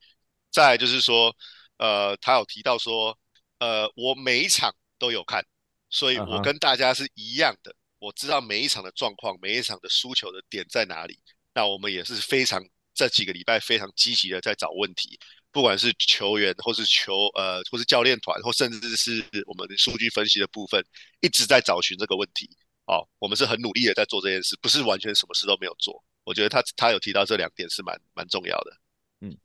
[0.52, 1.36] 再来就是说，
[1.78, 3.18] 呃，他有提到说，
[3.62, 5.46] 呃，我每一场都有看，
[5.88, 7.78] 所以我跟大家是一样的，uh huh.
[8.00, 11.20] 我知道每一场的状况，每一场的输球的点在哪里。
[11.54, 12.60] 那我们也是非常
[12.96, 15.20] 这几个礼拜非常积极的在找问题。
[15.52, 20.84] 不管是球员，或是球呃，或是教练团，或甚至是我们的数据分析的部分，
[21.20, 22.50] 一直在找寻这个问题。
[22.88, 26.04] 哦，我们是很努力的在做这件事，不是完全什么事都没有做。
[26.24, 28.72] 我觉得他他有提到这两点是蛮蛮重要的。
[29.20, 29.38] 嗯，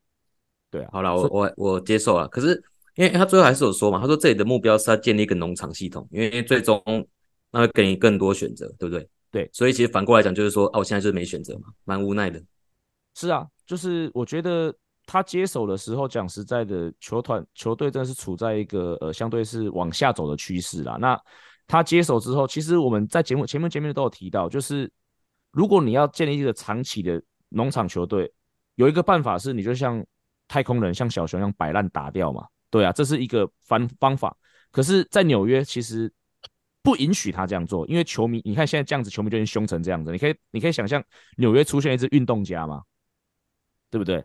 [0.70, 2.26] 对啊，好了，我我我接受了。
[2.28, 2.64] 可是
[2.96, 6.82] 因为他最后还是有说嘛，他说这里的目标是要建立一个农场系统，因为最终
[7.52, 9.08] 那会给你更多选择，对不对？
[9.30, 12.42] 对，所以其实反过来讲就是说，哦，我现在就是没选择嘛，蛮无奈的。
[13.14, 14.74] 是啊，就是我觉得。
[15.08, 20.96] 他接手的时候，讲实在的，球团球队真的是处在一个呃相对是往下走的趋势啦。
[21.00, 21.16] 那
[21.68, 24.90] 他接手之后，其实我们在节目前面前面都有提到，就是
[25.52, 28.28] 如果你要建立一个长期的农场球队，
[28.74, 30.04] 有一个办法是，你就像
[30.48, 32.44] 太空人、像小熊一样摆烂打掉嘛。
[32.70, 34.36] 对啊，这是一个方方法。
[34.70, 36.12] 可是，在纽约其实
[36.82, 40.12] 不允许他这样做，因为球迷，你看现在这样子，球迷就已经凶成这样子。
[40.12, 41.02] 你可以你可以想象
[41.36, 42.82] 纽约出现一支运动家吗？
[43.90, 44.24] 对不对？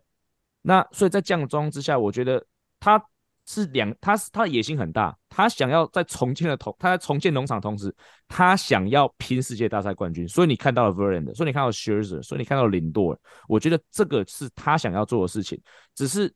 [0.61, 2.45] 那所以在这样状况之下，我觉得
[2.79, 3.01] 他
[3.47, 7.95] 是两，他是他的野心很大，他想要在重建的同，他在重建农场同时，
[8.27, 10.27] 他想要拼世界大赛冠军。
[10.27, 15.59] 所以你看到了 Verlander，所以你看到 Scherzer，所以你看到了林多尔，我觉得这个是他想要做的事情。
[15.95, 16.31] 只是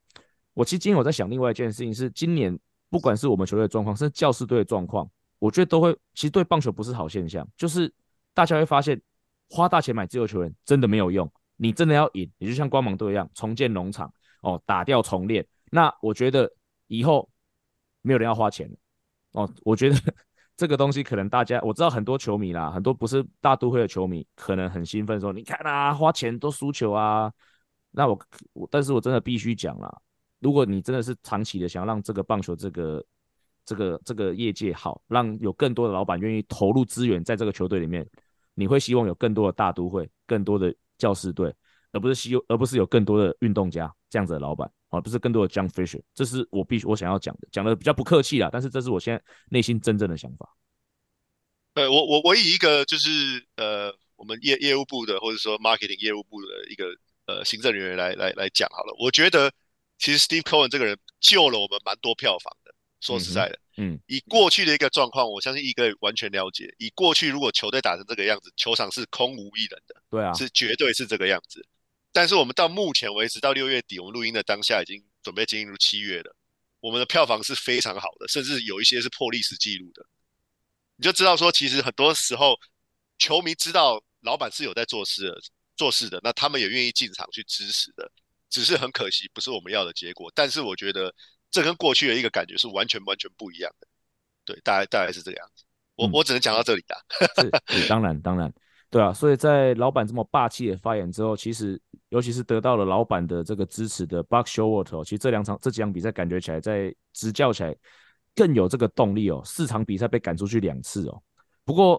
[0.56, 2.58] 我其实今天我在想另外一件事情是，今年
[2.90, 7.94] 不管是我们球队的状况，甚至教士队的状况，我觉得都会其实对棒球不是好现象，就是
[8.34, 9.00] 大家会发现
[9.50, 11.32] 花大钱买自由球员真的没有用。
[11.58, 15.46] 你真的要赢，你就像光芒队一样重建农场哦，打掉重练。
[15.72, 16.52] 那我觉得
[16.88, 17.30] 以后
[18.02, 18.70] 没有人要花钱
[19.32, 19.50] 哦。
[19.64, 19.96] 我觉得
[20.58, 27.32] 这个东西可能大家我知道很多球迷啦，很多不是大都会的球迷可能很兴奋说，你看啊，花钱都输球啊。
[27.92, 28.20] 那我
[28.52, 30.02] 我但是我真的必须讲啦，
[30.40, 33.06] 如果你真的是长期的想要让这个棒球这个
[33.66, 38.08] 这个这个业界好，让有更多的老板愿意投入资源在这个球队里面，
[38.54, 40.74] 你会希望有更多的大都会，更多的。
[40.98, 41.54] 教士队，
[41.92, 50.56] 而不是希，而不是有更多的运动家这样子的老板，而不是更多的 John Fisher，这是我必须我想要讲的，讲的比较不客气啦，但是这是我现在内心真正的想法。
[51.74, 56.86] 呃，我我我以一个就是呃，我们业业务部的或者说 marketing 业务部的一个
[57.26, 59.52] 呃行政人员来来来讲好了，我觉得
[59.98, 62.74] 其实 Steve Cohen 这个人救了我们蛮多票房的。
[63.02, 66.74] 说实在的，嗯，嗯，以过去的一个状况，我相信一哥完全了解。
[66.80, 71.64] 以过去如果球队打成这个样子，球场是空无一人的，对啊，是绝对是这个样子。
[72.12, 76.36] 但是我们到目前为止，到六月底，我们录音的当下已经准备进入七月了，
[76.80, 80.04] 我们的票房是非常好的，甚至有一些是破历史记录的。
[80.96, 82.58] 你就知道说，其实很多时候
[83.20, 85.42] 球迷知道老板是有在做事的，
[85.76, 88.10] 做事的，那他们也愿意进场去支持的，
[88.56, 90.32] 只是很可惜不是我们要的结果。
[90.34, 91.14] 但是我觉得。
[91.52, 93.88] 这跟过去的一个感觉是完全完全不一样的，
[94.44, 95.64] 对，大概大概是这个样子。
[95.96, 96.96] 我、嗯、我只能讲到这里的。
[97.70, 98.54] 是，当然当然，
[98.90, 99.14] 对啊。
[99.14, 107.74] 所以在老板这么霸气的发言之后，其实尤其是得到了老板的这个支持的 Buck Showalter，其实这两场这几场比赛感觉起来在执教起来
[108.36, 109.42] 更有这个动力哦。
[109.46, 111.24] 四场比赛被赶出去两次哦。
[111.64, 111.98] 不过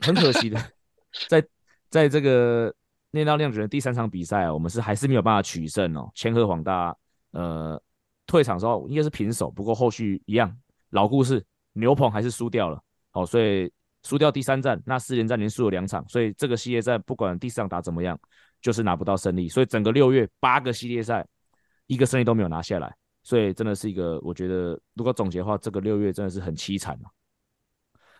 [0.00, 0.72] 很可惜的，
[1.30, 1.42] 在
[1.88, 2.74] 在这个
[3.10, 6.10] 念到酿酒人第三场比赛啊，我们是还是没有办法取胜哦。
[6.14, 6.96] 千鹤黄大
[7.32, 7.80] 呃。
[8.30, 10.54] 退场的时候应该是平手，不过后续一样
[10.90, 11.42] 老故事，
[11.72, 12.78] 牛棚还是输掉了。
[13.10, 18.20] 好，所以输掉第三战，那四连战连输了两场，所以这个系列赛不管第四场打怎么样，
[18.60, 19.48] 就是拿不到胜利。
[19.48, 21.26] 所以整个六月八个系列赛，
[21.86, 27.00] 一个胜利都没有拿下来，所以真的是一个，我觉得如果总结的话，这个六月真的是很凄惨。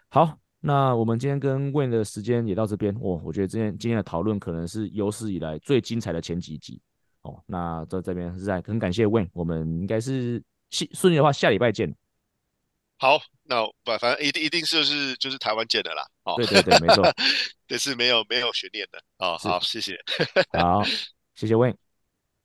[0.09, 6.81] 好，那我们今天跟 Wayne 的时间也到这边，哦，我觉得今天今天的讨论可能是有史以来最精彩的前几集。
[7.23, 11.95] 哦，那在这边是在很感谢 Wayne，我们应该是顺顺利的话，下礼拜见。
[12.99, 16.03] 好，那不反正一定一定是就是就是台湾见的啦。
[16.25, 17.05] 哦，对对对，没错，
[17.69, 19.01] 这是没有没有悬念的。
[19.19, 19.97] 哦，好，谢谢。
[20.59, 20.83] 好，
[21.37, 21.55] 谢谢。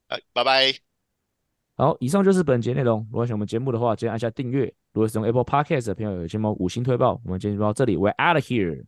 [0.10, 0.72] 哎，拜拜。
[1.76, 3.00] 好，以上就是本节内容。
[3.12, 4.72] 如果喜欢我们节目的话，记得按下订阅。
[4.94, 7.20] 如果是用 Apple Podcast 的朋友，有请帮五星推爆。
[7.26, 8.86] 我们今天就到这里，We're out of here。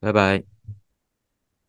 [0.00, 0.51] 拜拜。